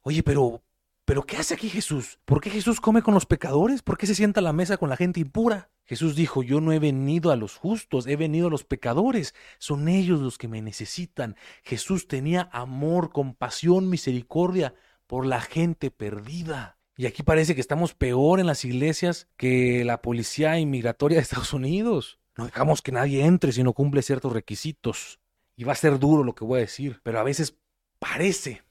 oye, 0.00 0.22
pero 0.22 0.62
¿Pero 1.04 1.24
qué 1.24 1.36
hace 1.36 1.54
aquí 1.54 1.68
Jesús? 1.68 2.20
¿Por 2.24 2.40
qué 2.40 2.48
Jesús 2.48 2.80
come 2.80 3.02
con 3.02 3.14
los 3.14 3.26
pecadores? 3.26 3.82
¿Por 3.82 3.98
qué 3.98 4.06
se 4.06 4.14
sienta 4.14 4.40
a 4.40 4.42
la 4.42 4.52
mesa 4.52 4.76
con 4.76 4.88
la 4.88 4.96
gente 4.96 5.18
impura? 5.20 5.70
Jesús 5.84 6.14
dijo, 6.14 6.42
yo 6.44 6.60
no 6.60 6.72
he 6.72 6.78
venido 6.78 7.32
a 7.32 7.36
los 7.36 7.56
justos, 7.56 8.06
he 8.06 8.16
venido 8.16 8.46
a 8.46 8.50
los 8.50 8.64
pecadores. 8.64 9.34
Son 9.58 9.88
ellos 9.88 10.20
los 10.20 10.38
que 10.38 10.46
me 10.46 10.62
necesitan. 10.62 11.36
Jesús 11.64 12.06
tenía 12.06 12.48
amor, 12.52 13.10
compasión, 13.10 13.90
misericordia 13.90 14.74
por 15.08 15.26
la 15.26 15.40
gente 15.40 15.90
perdida. 15.90 16.78
Y 16.96 17.06
aquí 17.06 17.24
parece 17.24 17.54
que 17.56 17.60
estamos 17.60 17.94
peor 17.94 18.38
en 18.38 18.46
las 18.46 18.64
iglesias 18.64 19.28
que 19.36 19.84
la 19.84 20.02
policía 20.02 20.58
inmigratoria 20.60 21.16
de 21.16 21.22
Estados 21.22 21.52
Unidos. 21.52 22.20
No 22.36 22.46
dejamos 22.46 22.80
que 22.80 22.92
nadie 22.92 23.24
entre 23.24 23.52
si 23.52 23.64
no 23.64 23.72
cumple 23.72 24.02
ciertos 24.02 24.32
requisitos. 24.32 25.18
Y 25.56 25.64
va 25.64 25.72
a 25.72 25.76
ser 25.76 25.98
duro 25.98 26.22
lo 26.22 26.34
que 26.34 26.44
voy 26.44 26.58
a 26.58 26.62
decir, 26.62 27.00
pero 27.02 27.18
a 27.18 27.24
veces 27.24 27.56
parece 27.98 28.62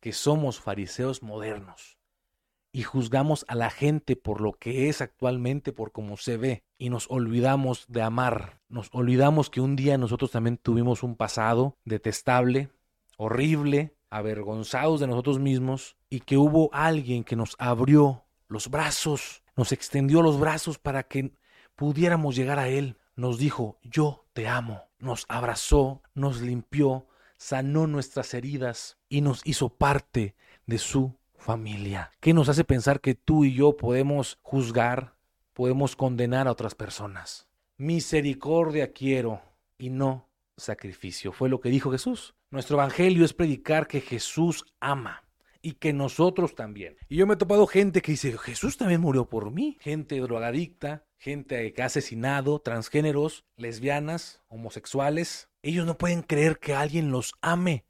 que 0.00 0.12
somos 0.12 0.60
fariseos 0.60 1.22
modernos 1.22 1.96
y 2.76 2.82
juzgamos 2.82 3.46
a 3.48 3.54
la 3.54 3.70
gente 3.70 4.16
por 4.16 4.42
lo 4.42 4.52
que 4.52 4.90
es 4.90 5.00
actualmente, 5.00 5.72
por 5.72 5.92
cómo 5.92 6.18
se 6.18 6.36
ve, 6.36 6.62
y 6.76 6.90
nos 6.90 7.10
olvidamos 7.10 7.86
de 7.88 8.02
amar, 8.02 8.60
nos 8.68 8.90
olvidamos 8.92 9.48
que 9.48 9.62
un 9.62 9.76
día 9.76 9.96
nosotros 9.96 10.30
también 10.30 10.58
tuvimos 10.58 11.02
un 11.02 11.16
pasado 11.16 11.78
detestable, 11.86 12.68
horrible, 13.16 13.96
avergonzados 14.10 15.00
de 15.00 15.06
nosotros 15.06 15.38
mismos, 15.38 15.96
y 16.10 16.20
que 16.20 16.36
hubo 16.36 16.68
alguien 16.74 17.24
que 17.24 17.34
nos 17.34 17.56
abrió 17.58 18.26
los 18.46 18.68
brazos, 18.68 19.42
nos 19.56 19.72
extendió 19.72 20.20
los 20.20 20.38
brazos 20.38 20.78
para 20.78 21.04
que 21.04 21.32
pudiéramos 21.76 22.36
llegar 22.36 22.58
a 22.58 22.68
Él. 22.68 22.98
Nos 23.14 23.38
dijo, 23.38 23.78
yo 23.82 24.26
te 24.34 24.48
amo, 24.48 24.82
nos 24.98 25.24
abrazó, 25.30 26.02
nos 26.12 26.42
limpió, 26.42 27.06
sanó 27.36 27.86
nuestras 27.86 28.34
heridas 28.34 28.98
y 29.08 29.20
nos 29.20 29.40
hizo 29.44 29.68
parte 29.68 30.34
de 30.66 30.78
su 30.78 31.16
familia. 31.34 32.10
¿Qué 32.20 32.32
nos 32.32 32.48
hace 32.48 32.64
pensar 32.64 33.00
que 33.00 33.14
tú 33.14 33.44
y 33.44 33.54
yo 33.54 33.76
podemos 33.76 34.38
juzgar, 34.42 35.14
podemos 35.52 35.96
condenar 35.96 36.48
a 36.48 36.52
otras 36.52 36.74
personas? 36.74 37.46
Misericordia 37.78 38.92
quiero 38.92 39.42
y 39.78 39.90
no 39.90 40.28
sacrificio. 40.56 41.32
Fue 41.32 41.48
lo 41.48 41.60
que 41.60 41.68
dijo 41.68 41.90
Jesús. 41.90 42.34
Nuestro 42.50 42.76
evangelio 42.76 43.24
es 43.24 43.32
predicar 43.32 43.86
que 43.86 44.00
Jesús 44.00 44.64
ama 44.80 45.22
y 45.60 45.72
que 45.72 45.92
nosotros 45.92 46.54
también. 46.54 46.96
Y 47.08 47.16
yo 47.16 47.26
me 47.26 47.34
he 47.34 47.36
topado 47.36 47.66
gente 47.66 48.00
que 48.00 48.12
dice, 48.12 48.38
Jesús 48.38 48.76
también 48.76 49.00
murió 49.00 49.28
por 49.28 49.50
mí. 49.50 49.76
Gente 49.80 50.18
drogadicta, 50.20 51.04
gente 51.18 51.72
que 51.72 51.82
ha 51.82 51.86
asesinado, 51.86 52.60
transgéneros, 52.60 53.44
lesbianas, 53.56 54.42
homosexuales. 54.48 55.48
Ellos 55.66 55.84
no 55.84 55.98
pueden 55.98 56.22
creer 56.22 56.60
que 56.60 56.76
alguien 56.76 57.10
los 57.10 57.34
ame, 57.42 57.84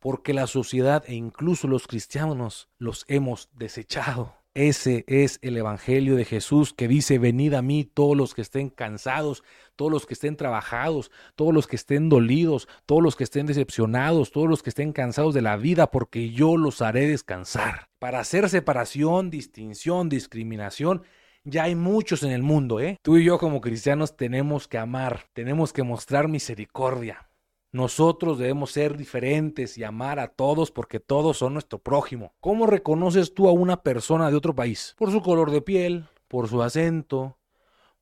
porque 0.00 0.34
la 0.34 0.48
sociedad 0.48 1.04
e 1.06 1.14
incluso 1.14 1.68
los 1.68 1.86
cristianos 1.86 2.68
los 2.78 3.04
hemos 3.06 3.48
desechado. 3.52 4.34
Ese 4.54 5.04
es 5.06 5.38
el 5.40 5.56
Evangelio 5.56 6.16
de 6.16 6.24
Jesús 6.24 6.74
que 6.74 6.88
dice, 6.88 7.20
venid 7.20 7.54
a 7.54 7.62
mí 7.62 7.84
todos 7.84 8.16
los 8.16 8.34
que 8.34 8.42
estén 8.42 8.70
cansados, 8.70 9.44
todos 9.76 9.92
los 9.92 10.04
que 10.04 10.14
estén 10.14 10.36
trabajados, 10.36 11.12
todos 11.36 11.54
los 11.54 11.68
que 11.68 11.76
estén 11.76 12.08
dolidos, 12.08 12.66
todos 12.86 13.04
los 13.04 13.14
que 13.14 13.22
estén 13.22 13.46
decepcionados, 13.46 14.32
todos 14.32 14.48
los 14.48 14.64
que 14.64 14.70
estén 14.70 14.92
cansados 14.92 15.32
de 15.32 15.42
la 15.42 15.56
vida, 15.56 15.92
porque 15.92 16.30
yo 16.30 16.56
los 16.56 16.82
haré 16.82 17.06
descansar. 17.06 17.86
Para 18.00 18.18
hacer 18.18 18.48
separación, 18.48 19.30
distinción, 19.30 20.08
discriminación, 20.08 21.04
ya 21.44 21.64
hay 21.64 21.74
muchos 21.74 22.22
en 22.22 22.32
el 22.32 22.42
mundo, 22.42 22.80
¿eh? 22.80 22.98
Tú 23.02 23.16
y 23.16 23.24
yo 23.24 23.38
como 23.38 23.60
cristianos 23.60 24.16
tenemos 24.16 24.68
que 24.68 24.78
amar, 24.78 25.24
tenemos 25.32 25.72
que 25.72 25.82
mostrar 25.82 26.28
misericordia. 26.28 27.28
Nosotros 27.72 28.38
debemos 28.38 28.70
ser 28.70 28.98
diferentes 28.98 29.78
y 29.78 29.84
amar 29.84 30.18
a 30.18 30.28
todos 30.28 30.70
porque 30.70 31.00
todos 31.00 31.38
son 31.38 31.54
nuestro 31.54 31.78
prójimo. 31.78 32.34
¿Cómo 32.40 32.66
reconoces 32.66 33.32
tú 33.32 33.48
a 33.48 33.52
una 33.52 33.82
persona 33.82 34.30
de 34.30 34.36
otro 34.36 34.54
país? 34.54 34.94
Por 34.98 35.10
su 35.10 35.22
color 35.22 35.50
de 35.50 35.62
piel, 35.62 36.04
por 36.28 36.48
su 36.48 36.62
acento, 36.62 37.38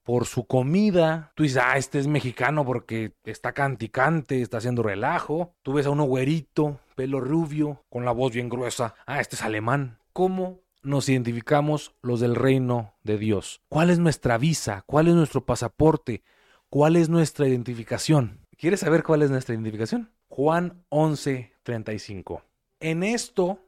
por 0.02 0.26
su 0.26 0.44
comida. 0.44 1.30
Tú 1.36 1.44
dices, 1.44 1.62
ah, 1.64 1.76
este 1.76 2.00
es 2.00 2.08
mexicano 2.08 2.64
porque 2.64 3.12
está 3.24 3.52
canticante, 3.52 4.42
está 4.42 4.58
haciendo 4.58 4.82
relajo. 4.82 5.54
Tú 5.62 5.74
ves 5.74 5.86
a 5.86 5.90
uno 5.90 6.02
güerito, 6.02 6.80
pelo 6.96 7.20
rubio, 7.20 7.84
con 7.88 8.04
la 8.04 8.10
voz 8.10 8.32
bien 8.32 8.48
gruesa. 8.48 8.96
Ah, 9.06 9.20
este 9.20 9.36
es 9.36 9.42
alemán. 9.42 10.00
¿Cómo 10.12 10.62
nos 10.82 11.08
identificamos 11.08 11.94
los 12.02 12.20
del 12.20 12.34
reino 12.34 12.94
de 13.02 13.18
Dios? 13.18 13.60
¿Cuál 13.68 13.90
es 13.90 13.98
nuestra 13.98 14.38
visa? 14.38 14.82
¿Cuál 14.86 15.08
es 15.08 15.14
nuestro 15.14 15.44
pasaporte? 15.44 16.22
¿Cuál 16.68 16.96
es 16.96 17.08
nuestra 17.08 17.48
identificación? 17.48 18.46
¿Quieres 18.56 18.80
saber 18.80 19.02
cuál 19.02 19.22
es 19.22 19.30
nuestra 19.30 19.54
identificación? 19.54 20.12
Juan 20.28 20.84
11, 20.90 21.52
35. 21.62 22.42
En 22.80 23.02
esto 23.02 23.58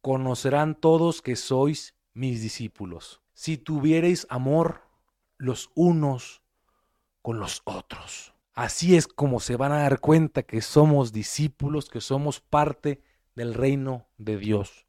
conocerán 0.00 0.74
todos 0.74 1.22
que 1.22 1.36
sois 1.36 1.94
mis 2.14 2.42
discípulos, 2.42 3.20
si 3.34 3.58
tuviereis 3.58 4.26
amor 4.30 4.82
los 5.36 5.70
unos 5.74 6.42
con 7.22 7.38
los 7.38 7.62
otros. 7.64 8.34
Así 8.52 8.96
es 8.96 9.06
como 9.06 9.40
se 9.40 9.56
van 9.56 9.72
a 9.72 9.82
dar 9.82 10.00
cuenta 10.00 10.42
que 10.42 10.60
somos 10.60 11.12
discípulos, 11.12 11.88
que 11.88 12.00
somos 12.00 12.40
parte 12.40 13.00
del 13.34 13.54
reino 13.54 14.06
de 14.18 14.36
Dios. 14.36 14.86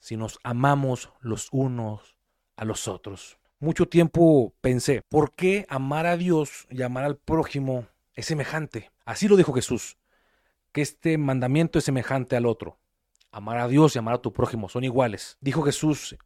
Si 0.00 0.16
nos 0.16 0.40
amamos 0.42 1.12
los 1.20 1.48
unos 1.52 2.16
a 2.56 2.64
los 2.64 2.88
otros 2.88 3.40
mucho 3.60 3.86
tiempo 3.86 4.54
pensé, 4.62 5.02
¿por 5.08 5.32
qué 5.32 5.66
amar 5.68 6.06
a 6.06 6.16
Dios 6.16 6.66
y 6.70 6.82
amar 6.82 7.04
al 7.04 7.18
prójimo 7.18 7.86
es 8.14 8.26
semejante? 8.26 8.90
Así 9.04 9.28
lo 9.28 9.36
dijo 9.36 9.52
Jesús, 9.52 9.98
que 10.72 10.80
este 10.80 11.18
mandamiento 11.18 11.78
es 11.78 11.84
semejante 11.84 12.36
al 12.36 12.46
otro. 12.46 12.78
Amar 13.30 13.58
a 13.58 13.68
Dios 13.68 13.94
y 13.94 13.98
amar 13.98 14.14
a 14.14 14.22
tu 14.22 14.32
prójimo 14.32 14.68
son 14.70 14.82
iguales. 14.82 15.36
Dijo 15.40 15.62
Jesús 15.62 16.16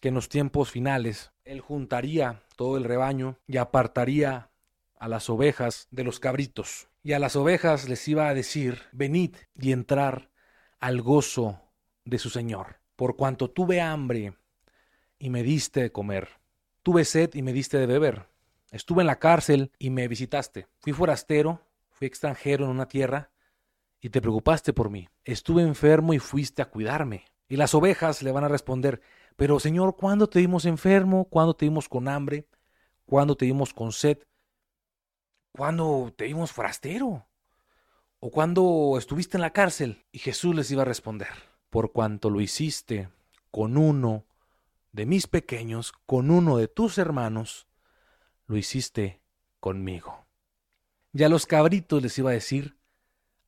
que 0.00 0.08
en 0.08 0.14
los 0.14 0.28
tiempos 0.28 0.70
finales 0.70 1.32
Él 1.44 1.60
juntaría 1.60 2.44
todo 2.56 2.76
el 2.76 2.84
rebaño 2.84 3.36
y 3.46 3.56
apartaría 3.56 4.50
a 4.96 5.08
las 5.08 5.28
ovejas 5.28 5.88
de 5.90 6.04
los 6.04 6.20
cabritos. 6.20 6.88
Y 7.02 7.14
a 7.14 7.18
las 7.18 7.34
ovejas 7.34 7.88
les 7.88 8.06
iba 8.06 8.28
a 8.28 8.34
decir, 8.34 8.82
venid 8.92 9.34
y 9.58 9.72
entrar 9.72 10.30
al 10.78 11.02
gozo 11.02 11.60
de 12.04 12.18
su 12.18 12.30
Señor. 12.30 12.79
Por 13.00 13.16
cuanto 13.16 13.48
tuve 13.48 13.80
hambre 13.80 14.34
y 15.18 15.30
me 15.30 15.42
diste 15.42 15.80
de 15.80 15.90
comer 15.90 16.28
Tuve 16.82 17.06
sed 17.06 17.30
y 17.32 17.40
me 17.40 17.54
diste 17.54 17.78
de 17.78 17.86
beber. 17.86 18.26
Estuve 18.70 19.00
en 19.00 19.06
la 19.06 19.18
cárcel 19.18 19.72
y 19.78 19.88
me 19.88 20.06
visitaste. 20.06 20.66
Fui 20.80 20.92
forastero, 20.92 21.62
fui 21.88 22.06
extranjero 22.06 22.66
en 22.66 22.72
una 22.72 22.88
tierra 22.88 23.30
y 24.02 24.10
te 24.10 24.20
preocupaste 24.20 24.74
por 24.74 24.90
mí. 24.90 25.08
Estuve 25.24 25.62
enfermo 25.62 26.12
y 26.12 26.18
fuiste 26.18 26.60
a 26.60 26.68
cuidarme. 26.68 27.24
Y 27.48 27.56
las 27.56 27.74
ovejas 27.74 28.22
le 28.22 28.32
van 28.32 28.44
a 28.44 28.48
responder, 28.48 29.00
pero 29.34 29.58
Señor, 29.60 29.96
¿cuándo 29.96 30.28
te 30.28 30.40
dimos 30.40 30.66
enfermo? 30.66 31.24
¿Cuándo 31.24 31.54
te 31.54 31.64
dimos 31.64 31.88
con 31.88 32.06
hambre? 32.06 32.48
¿Cuándo 33.06 33.34
te 33.34 33.46
dimos 33.46 33.72
con 33.72 33.92
sed? 33.92 34.18
¿Cuándo 35.52 36.12
te 36.14 36.26
dimos 36.26 36.52
forastero? 36.52 37.26
¿O 38.18 38.30
cuándo 38.30 38.96
estuviste 38.98 39.38
en 39.38 39.40
la 39.40 39.54
cárcel? 39.54 40.04
Y 40.12 40.18
Jesús 40.18 40.54
les 40.54 40.70
iba 40.70 40.82
a 40.82 40.84
responder, 40.84 41.28
por 41.70 41.92
cuanto 41.92 42.30
lo 42.30 42.40
hiciste 42.40 43.08
con 43.50 43.76
uno 43.76 44.26
de 44.92 45.06
mis 45.06 45.26
pequeños, 45.26 45.92
con 46.06 46.30
uno 46.30 46.56
de 46.56 46.68
tus 46.68 46.98
hermanos, 46.98 47.68
lo 48.46 48.56
hiciste 48.56 49.20
conmigo. 49.60 50.26
Ya 51.12 51.28
los 51.28 51.46
cabritos 51.46 52.02
les 52.02 52.18
iba 52.18 52.30
a 52.30 52.34
decir, 52.34 52.76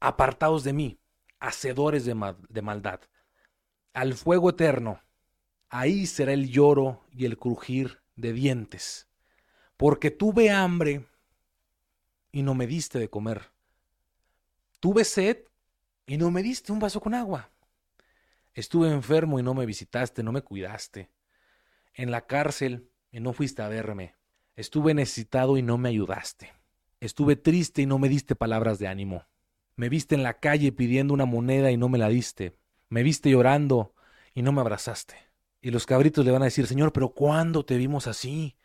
apartados 0.00 0.64
de 0.64 0.72
mí, 0.72 0.98
hacedores 1.40 2.04
de, 2.04 2.34
de 2.48 2.62
maldad, 2.62 3.00
al 3.92 4.14
fuego 4.14 4.50
eterno. 4.50 5.00
Ahí 5.68 6.06
será 6.06 6.32
el 6.32 6.50
lloro 6.50 7.02
y 7.10 7.24
el 7.24 7.38
crujir 7.38 8.02
de 8.14 8.32
dientes, 8.32 9.08
porque 9.76 10.10
tuve 10.10 10.50
hambre 10.50 11.06
y 12.30 12.42
no 12.42 12.54
me 12.54 12.66
diste 12.66 12.98
de 12.98 13.08
comer. 13.08 13.52
Tuve 14.80 15.04
sed 15.04 15.38
y 16.06 16.16
no 16.16 16.30
me 16.30 16.42
diste 16.42 16.72
un 16.72 16.78
vaso 16.78 17.00
con 17.00 17.14
agua. 17.14 17.51
Estuve 18.54 18.90
enfermo 18.90 19.38
y 19.38 19.42
no 19.42 19.54
me 19.54 19.64
visitaste, 19.64 20.22
no 20.22 20.30
me 20.30 20.42
cuidaste. 20.42 21.10
En 21.94 22.10
la 22.10 22.26
cárcel 22.26 22.90
y 23.10 23.20
no 23.20 23.32
fuiste 23.32 23.62
a 23.62 23.68
verme. 23.68 24.14
Estuve 24.56 24.92
necesitado 24.92 25.56
y 25.56 25.62
no 25.62 25.78
me 25.78 25.88
ayudaste. 25.88 26.52
Estuve 27.00 27.36
triste 27.36 27.82
y 27.82 27.86
no 27.86 27.98
me 27.98 28.10
diste 28.10 28.34
palabras 28.34 28.78
de 28.78 28.88
ánimo. 28.88 29.26
Me 29.74 29.88
viste 29.88 30.14
en 30.14 30.22
la 30.22 30.38
calle 30.38 30.70
pidiendo 30.70 31.14
una 31.14 31.24
moneda 31.24 31.70
y 31.70 31.78
no 31.78 31.88
me 31.88 31.96
la 31.96 32.08
diste. 32.08 32.54
Me 32.90 33.02
viste 33.02 33.30
llorando 33.30 33.94
y 34.34 34.42
no 34.42 34.52
me 34.52 34.60
abrazaste. 34.60 35.16
Y 35.62 35.70
los 35.70 35.86
cabritos 35.86 36.24
le 36.24 36.30
van 36.30 36.42
a 36.42 36.46
decir, 36.46 36.66
Señor, 36.66 36.92
pero 36.92 37.14
¿cuándo 37.14 37.64
te 37.64 37.78
vimos 37.78 38.06
así? 38.06 38.56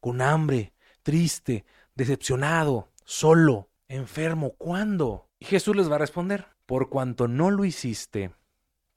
Con 0.00 0.20
hambre, 0.20 0.72
triste, 1.04 1.64
decepcionado, 1.94 2.90
solo, 3.04 3.70
enfermo, 3.86 4.54
¿cuándo? 4.58 5.28
Y 5.38 5.44
Jesús 5.44 5.76
les 5.76 5.88
va 5.88 5.94
a 5.94 6.00
responder, 6.00 6.48
por 6.66 6.88
cuanto 6.88 7.28
no 7.28 7.52
lo 7.52 7.64
hiciste 7.64 8.32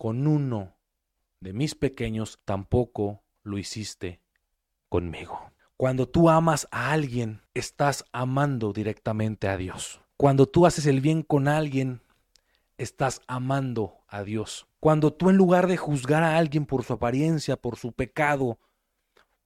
con 0.01 0.25
uno 0.25 0.73
de 1.41 1.53
mis 1.53 1.75
pequeños, 1.75 2.39
tampoco 2.43 3.21
lo 3.43 3.59
hiciste 3.59 4.19
conmigo. 4.89 5.51
Cuando 5.77 6.09
tú 6.09 6.27
amas 6.27 6.67
a 6.71 6.91
alguien, 6.91 7.43
estás 7.53 8.03
amando 8.11 8.73
directamente 8.73 9.47
a 9.47 9.57
Dios. 9.57 10.01
Cuando 10.17 10.47
tú 10.47 10.65
haces 10.65 10.87
el 10.87 11.01
bien 11.01 11.21
con 11.21 11.47
alguien, 11.47 12.01
estás 12.79 13.21
amando 13.27 13.99
a 14.07 14.23
Dios. 14.23 14.65
Cuando 14.79 15.13
tú 15.13 15.29
en 15.29 15.37
lugar 15.37 15.67
de 15.67 15.77
juzgar 15.77 16.23
a 16.23 16.35
alguien 16.35 16.65
por 16.65 16.83
su 16.83 16.93
apariencia, 16.93 17.55
por 17.55 17.77
su 17.77 17.91
pecado, 17.91 18.57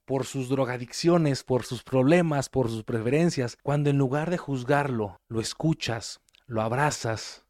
por 0.06 0.24
sus 0.26 0.48
drogadicciones, 0.48 1.44
por 1.44 1.66
sus 1.66 1.84
problemas, 1.84 2.48
por 2.48 2.70
sus 2.70 2.86
preferencias, 2.86 3.58
cuando 3.62 3.90
en 3.90 3.98
lugar 3.98 4.30
de 4.30 4.38
juzgarlo, 4.38 5.20
lo 5.28 5.42
escuchas, 5.42 6.22
lo 6.46 6.62
abrazas, 6.62 7.45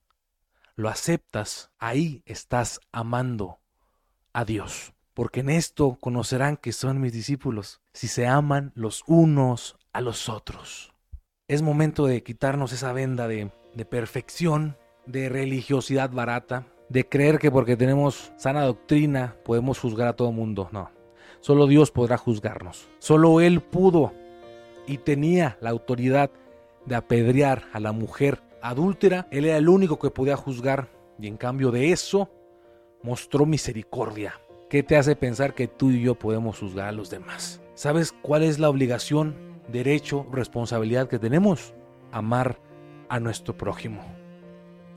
lo 0.76 0.90
aceptas, 0.90 1.72
ahí 1.80 2.22
estás 2.26 2.80
amando 2.92 3.60
a 4.34 4.46
Dios. 4.46 4.94
Porque 5.14 5.40
en 5.40 5.50
esto 5.50 5.98
conocerán 6.02 6.58
que 6.58 6.74
son 6.74 7.00
mis 7.00 7.14
discípulos, 7.14 7.82
si 7.94 8.08
se 8.08 8.28
aman 8.28 8.74
los 8.76 9.04
unos 9.08 9.78
a 9.94 10.02
los 10.02 10.28
otros. 10.28 10.94
Es 11.48 11.62
momento 11.62 12.06
de 12.06 12.22
quitarnos 12.24 12.74
esa 12.74 12.92
venda 12.92 13.28
de, 13.28 13.50
perfección, 13.90 14.78
de 15.06 15.30
religiosidad 15.30 16.10
barata, 16.10 16.68
de 16.90 17.08
creer 17.08 17.40
que 17.40 17.52
porque 17.52 17.78
tenemos 17.78 18.34
sana 18.36 18.64
doctrina 18.64 19.36
podemos 19.46 19.80
juzgar 19.80 20.10
a 20.10 20.16
todo 20.16 20.32
mundo. 20.34 20.70
No, 20.74 20.92
Solo 21.40 21.68
Dios 21.68 21.92
podrá 21.92 22.18
juzgarnos. 22.18 22.90
Solo 23.00 23.40
Él 23.40 23.62
pudo 23.62 24.12
y 24.88 24.98
tenía 24.98 25.58
la 25.62 25.70
autoridad 25.70 26.32
de 26.86 26.96
apedrear 26.96 27.66
a 27.72 27.80
la 27.80 27.92
mujer 27.92 28.42
adúltera. 28.62 29.28
Él 29.32 29.46
era 29.46 29.58
el 29.58 29.70
único 29.70 30.00
que 30.00 30.12
podía 30.12 30.36
juzgar 30.36 30.90
y 31.20 31.28
en 31.28 31.38
cambio 31.38 31.72
de 31.72 31.92
eso 31.92 32.30
mostró 33.04 33.46
misericordia. 33.46 34.40
¿Qué 34.70 34.84
te 34.84 34.98
hace 34.98 35.16
pensar 35.16 35.54
que 35.54 35.68
tú 35.68 35.92
y 35.92 36.02
yo 36.02 36.16
podemos 36.16 36.60
juzgar 36.60 36.88
a 36.88 36.92
los 36.92 37.10
demás? 37.10 37.62
¿Sabes 37.76 38.14
cuál 38.22 38.44
es 38.44 38.58
la 38.58 38.70
obligación, 38.70 39.36
derecho, 39.68 40.26
responsabilidad 40.32 41.08
que 41.08 41.20
tenemos? 41.20 41.74
Amar 42.12 42.60
a 43.10 43.20
nuestro 43.20 43.56
prójimo. 43.56 44.02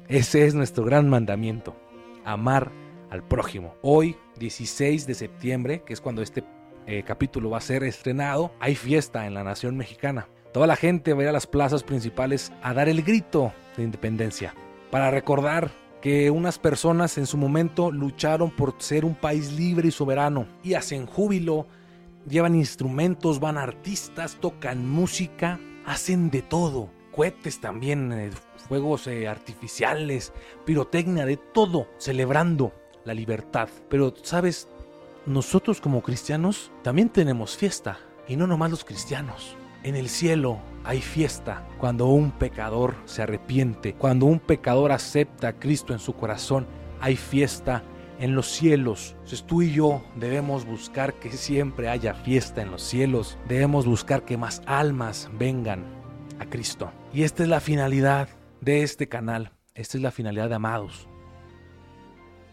Ese 0.08 0.46
es 0.46 0.54
nuestro 0.54 0.84
gran 0.84 1.08
mandamiento, 1.08 1.76
amar 2.24 2.72
al 3.10 3.22
prójimo. 3.22 3.74
Hoy, 3.82 4.16
16 4.38 5.06
de 5.06 5.14
septiembre, 5.14 5.82
que 5.84 5.92
es 5.92 6.00
cuando 6.00 6.22
este 6.22 6.44
eh, 6.86 7.02
capítulo 7.02 7.50
va 7.50 7.58
a 7.58 7.62
ser 7.62 7.84
estrenado, 7.84 8.50
hay 8.60 8.74
fiesta 8.74 9.26
en 9.26 9.34
la 9.34 9.44
nación 9.44 9.76
mexicana. 9.76 10.28
Toda 10.52 10.66
la 10.66 10.76
gente 10.76 11.12
va 11.12 11.20
a 11.20 11.22
ir 11.24 11.28
a 11.28 11.32
las 11.32 11.46
plazas 11.46 11.82
principales 11.82 12.52
a 12.62 12.72
dar 12.74 12.88
el 12.88 13.02
grito 13.02 13.52
de 13.76 13.84
independencia, 13.84 14.54
para 14.90 15.10
recordar 15.10 15.70
que 16.00 16.30
unas 16.30 16.58
personas 16.58 17.18
en 17.18 17.26
su 17.26 17.36
momento 17.36 17.90
lucharon 17.90 18.50
por 18.50 18.74
ser 18.78 19.04
un 19.04 19.14
país 19.14 19.52
libre 19.52 19.88
y 19.88 19.90
soberano 19.90 20.46
y 20.62 20.74
hacen 20.74 21.06
júbilo, 21.06 21.66
llevan 22.28 22.54
instrumentos, 22.54 23.40
van 23.40 23.58
artistas, 23.58 24.36
tocan 24.40 24.88
música, 24.88 25.60
hacen 25.84 26.30
de 26.30 26.42
todo, 26.42 26.90
cohetes 27.14 27.60
también, 27.60 28.12
eh, 28.12 28.30
fuegos 28.68 29.06
eh, 29.06 29.28
artificiales, 29.28 30.32
pirotecnia, 30.64 31.26
de 31.26 31.36
todo, 31.36 31.88
celebrando 31.98 32.72
la 33.04 33.14
libertad. 33.14 33.68
Pero, 33.88 34.14
¿sabes? 34.22 34.68
Nosotros 35.26 35.80
como 35.80 36.02
cristianos 36.02 36.70
también 36.82 37.10
tenemos 37.10 37.56
fiesta, 37.56 37.98
y 38.28 38.36
no 38.36 38.46
nomás 38.46 38.70
los 38.70 38.84
cristianos. 38.84 39.57
En 39.84 39.94
el 39.94 40.08
cielo 40.08 40.58
hay 40.84 41.00
fiesta 41.00 41.66
cuando 41.78 42.06
un 42.06 42.32
pecador 42.32 42.94
se 43.04 43.22
arrepiente, 43.22 43.94
cuando 43.94 44.26
un 44.26 44.40
pecador 44.40 44.90
acepta 44.90 45.48
a 45.48 45.52
Cristo 45.52 45.92
en 45.92 46.00
su 46.00 46.14
corazón, 46.14 46.66
hay 47.00 47.16
fiesta 47.16 47.84
en 48.18 48.34
los 48.34 48.48
cielos. 48.48 49.12
Entonces 49.12 49.44
tú 49.44 49.62
y 49.62 49.72
yo 49.72 50.02
debemos 50.16 50.64
buscar 50.64 51.14
que 51.14 51.30
siempre 51.30 51.88
haya 51.88 52.14
fiesta 52.14 52.60
en 52.62 52.72
los 52.72 52.82
cielos, 52.82 53.38
debemos 53.46 53.86
buscar 53.86 54.24
que 54.24 54.36
más 54.36 54.62
almas 54.66 55.30
vengan 55.38 55.84
a 56.40 56.46
Cristo. 56.46 56.90
Y 57.12 57.22
esta 57.22 57.44
es 57.44 57.48
la 57.48 57.60
finalidad 57.60 58.28
de 58.60 58.82
este 58.82 59.08
canal, 59.08 59.52
esta 59.74 59.96
es 59.96 60.02
la 60.02 60.10
finalidad 60.10 60.48
de 60.48 60.56
Amados, 60.56 61.08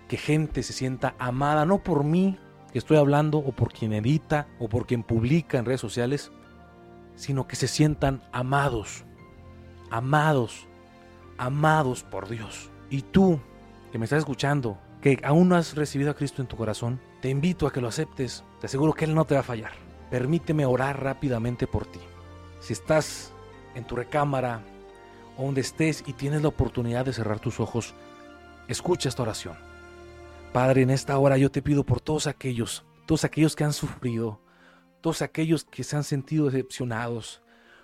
que 0.08 0.18
gente 0.18 0.62
se 0.62 0.74
sienta 0.74 1.16
amada, 1.18 1.66
no 1.66 1.80
por 1.84 2.04
mí 2.04 2.38
que 2.72 2.78
estoy 2.78 2.98
hablando, 2.98 3.40
o 3.40 3.54
por 3.54 3.72
quien 3.72 3.94
edita, 3.94 4.48
o 4.60 4.68
por 4.68 4.86
quien 4.86 5.02
publica 5.02 5.58
en 5.58 5.66
redes 5.66 5.80
sociales, 5.80 6.32
sino 7.16 7.48
que 7.48 7.56
se 7.56 7.68
sientan 7.68 8.22
amados, 8.32 9.04
amados, 9.90 10.68
amados 11.38 12.04
por 12.04 12.30
Dios. 12.30 12.70
Y 12.90 13.02
tú, 13.02 13.40
que 13.92 13.98
me 13.98 14.06
estás 14.06 14.20
escuchando, 14.20 14.78
que 15.02 15.20
aún 15.24 15.50
no 15.50 15.56
has 15.56 15.76
recibido 15.76 16.12
a 16.12 16.16
Cristo 16.16 16.42
en 16.42 16.48
tu 16.48 16.58
corazón, 16.58 17.00
te 17.22 17.30
invito 17.30 17.68
a 17.68 17.74
que 17.74 17.82
lo 17.82 17.88
aceptes. 17.88 18.44
Te 18.60 18.68
aseguro 18.68 18.94
que 18.94 19.06
Él 19.06 19.16
no 19.16 19.26
te 19.26 19.36
va 19.36 19.42
a 19.42 19.44
fallar. 19.44 19.72
Permíteme 20.10 20.66
orar 20.66 21.02
rápidamente 21.02 21.68
por 21.68 21.86
ti. 21.86 22.00
Si 22.60 22.74
estás 22.74 23.32
en 23.76 23.86
tu 23.86 23.96
recámara 23.96 24.62
o 25.38 25.44
donde 25.46 25.62
estés 25.62 26.04
y 26.08 26.14
tienes 26.14 26.42
la 26.42 26.48
oportunidad 26.48 27.06
de 27.06 27.14
cerrar 27.14 27.40
tus 27.40 27.60
ojos, 27.60 27.94
escucha 28.68 29.10
esta 29.10 29.24
oración. 29.24 29.56
Padre, 30.54 30.84
en 30.84 30.90
esta 30.90 31.18
hora 31.18 31.38
yo 31.38 31.52
te 31.52 31.62
pido 31.62 31.84
por 31.84 32.00
todos 32.00 32.28
aquellos, 32.28 32.86
todos 33.06 33.26
aquellos 33.26 33.56
que 33.56 33.64
han 33.64 33.74
sufrido, 33.74 34.40
todos 35.06 35.22
aquellos 35.22 35.66
que 35.66 35.84
se 35.84 35.96
han 35.96 36.04
sentido 36.04 36.48
decepcionados, 36.48 37.44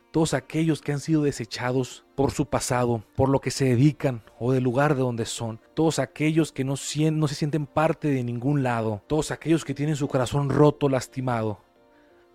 todos 0.10 0.34
aquellos 0.34 0.82
que 0.82 0.92
han 0.92 1.00
sido 1.00 1.22
desechados 1.22 2.04
por 2.16 2.32
su 2.32 2.48
pasado, 2.48 3.04
por 3.16 3.30
lo 3.30 3.40
que 3.42 3.52
se 3.52 3.66
dedican 3.66 4.24
o 4.40 4.52
del 4.52 4.64
lugar 4.64 4.96
de 4.96 5.02
donde 5.02 5.28
son, 5.28 5.62
todos 5.76 6.00
aquellos 6.00 6.52
que 6.52 6.64
no, 6.64 6.72
no 6.72 7.28
se 7.28 7.36
sienten 7.36 7.68
parte 7.68 8.08
de 8.08 8.24
ningún 8.24 8.64
lado, 8.64 9.04
todos 9.06 9.30
aquellos 9.30 9.64
que 9.64 9.76
tienen 9.76 9.98
su 9.98 10.08
corazón 10.08 10.50
roto, 10.50 10.90
lastimado, 10.90 11.64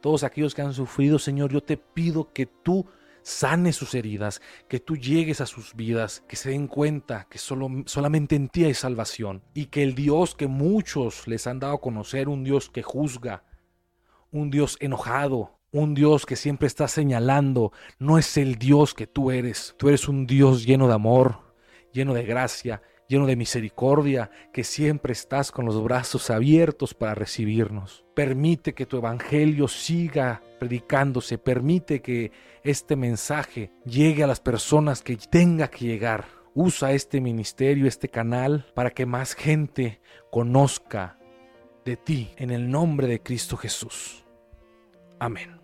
todos 0.01 0.22
aquellos 0.22 0.55
que 0.55 0.62
han 0.62 0.72
sufrido, 0.72 1.18
Señor, 1.18 1.51
yo 1.51 1.64
te 1.64 1.79
pido 1.79 2.33
que 2.33 2.46
tú 2.46 2.87
sane 3.25 3.72
sus 3.72 3.92
heridas, 3.92 4.40
que 4.68 4.79
tú 4.79 4.96
llegues 4.96 5.40
a 5.40 5.46
sus 5.46 5.75
vidas, 5.75 6.22
que 6.29 6.37
se 6.37 6.51
den 6.51 6.68
cuenta 6.68 7.27
que 7.29 7.38
solo, 7.38 7.68
solamente 7.87 8.37
en 8.37 8.49
ti 8.49 8.66
hay 8.66 8.75
salvación 8.75 9.42
y 9.53 9.66
que 9.66 9.83
el 9.83 9.96
Dios 9.96 10.37
que 10.37 10.46
muchos 10.46 11.27
les 11.27 11.49
han 11.49 11.59
dado 11.59 11.75
a 11.75 11.81
conocer, 11.81 12.29
un 12.29 12.44
Dios 12.44 12.70
que 12.70 12.85
juzga, 12.85 13.42
un 14.30 14.50
Dios 14.50 14.76
enojado, 14.80 15.58
un 15.72 15.94
Dios 15.94 16.26
que 16.26 16.36
siempre 16.36 16.66
está 16.66 16.88
señalando, 16.88 17.72
no 17.98 18.18
es 18.18 18.36
el 18.36 18.56
Dios 18.56 18.94
que 18.94 19.06
tú 19.06 19.30
eres. 19.30 19.74
Tú 19.76 19.88
eres 19.88 20.08
un 20.08 20.26
Dios 20.26 20.64
lleno 20.64 20.88
de 20.88 20.94
amor, 20.94 21.54
lleno 21.92 22.14
de 22.14 22.24
gracia, 22.24 22.82
lleno 23.08 23.26
de 23.26 23.36
misericordia, 23.36 24.30
que 24.52 24.64
siempre 24.64 25.12
estás 25.12 25.52
con 25.52 25.64
los 25.66 25.82
brazos 25.82 26.30
abiertos 26.30 26.94
para 26.94 27.14
recibirnos. 27.14 28.04
Permite 28.14 28.74
que 28.74 28.86
tu 28.86 28.96
evangelio 28.96 29.68
siga 29.68 30.42
predicándose, 30.58 31.38
permite 31.38 32.00
que 32.00 32.33
este 32.64 32.96
mensaje 32.96 33.70
llegue 33.85 34.24
a 34.24 34.27
las 34.27 34.40
personas 34.40 35.02
que 35.02 35.16
tenga 35.16 35.68
que 35.68 35.85
llegar. 35.85 36.27
Usa 36.54 36.92
este 36.92 37.20
ministerio, 37.20 37.87
este 37.87 38.08
canal, 38.08 38.66
para 38.74 38.90
que 38.90 39.04
más 39.04 39.35
gente 39.35 40.00
conozca 40.31 41.18
de 41.87 41.96
ti 41.96 42.30
en 42.37 42.50
el 42.50 42.68
nombre 42.68 43.06
de 43.06 43.22
Cristo 43.22 43.56
Jesús. 43.56 44.24
Amén. 45.20 45.60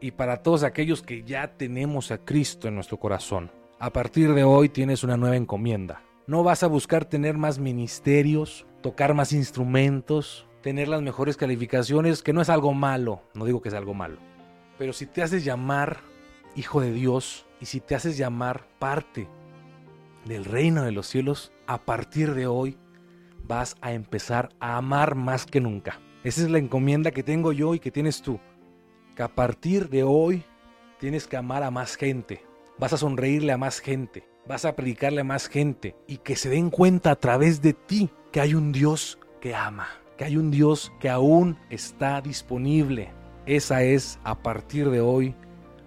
Y 0.00 0.12
para 0.12 0.44
todos 0.44 0.62
aquellos 0.62 1.02
que 1.02 1.24
ya 1.24 1.56
tenemos 1.56 2.12
a 2.12 2.18
Cristo 2.18 2.68
en 2.68 2.76
nuestro 2.76 2.98
corazón, 2.98 3.50
a 3.80 3.90
partir 3.90 4.32
de 4.32 4.44
hoy 4.44 4.68
tienes 4.68 5.02
una 5.02 5.16
nueva 5.16 5.36
encomienda. 5.36 6.02
No 6.28 6.44
vas 6.44 6.62
a 6.62 6.68
buscar 6.68 7.04
tener 7.04 7.36
más 7.36 7.58
ministerios, 7.58 8.64
tocar 8.80 9.12
más 9.12 9.32
instrumentos, 9.32 10.46
tener 10.62 10.86
las 10.86 11.02
mejores 11.02 11.36
calificaciones, 11.36 12.22
que 12.22 12.32
no 12.32 12.40
es 12.40 12.48
algo 12.48 12.72
malo, 12.74 13.22
no 13.34 13.44
digo 13.44 13.60
que 13.60 13.70
es 13.70 13.74
algo 13.74 13.92
malo. 13.92 14.18
Pero 14.78 14.92
si 14.92 15.06
te 15.06 15.22
haces 15.22 15.44
llamar 15.44 15.98
hijo 16.54 16.80
de 16.80 16.92
Dios 16.92 17.44
y 17.60 17.66
si 17.66 17.80
te 17.80 17.96
haces 17.96 18.16
llamar 18.16 18.68
parte 18.78 19.26
del 20.26 20.44
reino 20.44 20.84
de 20.84 20.92
los 20.92 21.08
cielos, 21.08 21.50
a 21.68 21.76
partir 21.84 22.34
de 22.34 22.46
hoy 22.46 22.78
vas 23.46 23.76
a 23.82 23.92
empezar 23.92 24.48
a 24.58 24.78
amar 24.78 25.14
más 25.14 25.44
que 25.44 25.60
nunca. 25.60 26.00
Esa 26.24 26.42
es 26.42 26.50
la 26.50 26.58
encomienda 26.58 27.10
que 27.10 27.22
tengo 27.22 27.52
yo 27.52 27.74
y 27.74 27.78
que 27.78 27.90
tienes 27.90 28.22
tú. 28.22 28.40
Que 29.14 29.22
a 29.22 29.28
partir 29.28 29.90
de 29.90 30.02
hoy 30.02 30.42
tienes 30.98 31.26
que 31.26 31.36
amar 31.36 31.62
a 31.62 31.70
más 31.70 31.96
gente. 31.96 32.42
Vas 32.78 32.94
a 32.94 32.96
sonreírle 32.96 33.52
a 33.52 33.58
más 33.58 33.80
gente. 33.80 34.26
Vas 34.46 34.64
a 34.64 34.74
predicarle 34.74 35.20
a 35.20 35.24
más 35.24 35.46
gente. 35.46 35.94
Y 36.06 36.16
que 36.18 36.36
se 36.36 36.48
den 36.48 36.70
cuenta 36.70 37.10
a 37.10 37.16
través 37.16 37.60
de 37.60 37.74
ti 37.74 38.08
que 38.32 38.40
hay 38.40 38.54
un 38.54 38.72
Dios 38.72 39.18
que 39.38 39.54
ama. 39.54 39.88
Que 40.16 40.24
hay 40.24 40.38
un 40.38 40.50
Dios 40.50 40.90
que 41.00 41.10
aún 41.10 41.58
está 41.68 42.22
disponible. 42.22 43.12
Esa 43.44 43.82
es 43.82 44.18
a 44.24 44.42
partir 44.42 44.88
de 44.88 45.02
hoy 45.02 45.34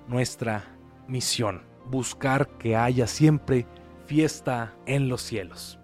nuestra 0.07 0.77
misión. 1.07 1.63
Buscar 1.89 2.47
que 2.59 2.75
haya 2.75 3.07
siempre 3.07 3.65
fiesta 4.11 4.75
en 4.87 5.07
los 5.07 5.21
cielos. 5.21 5.80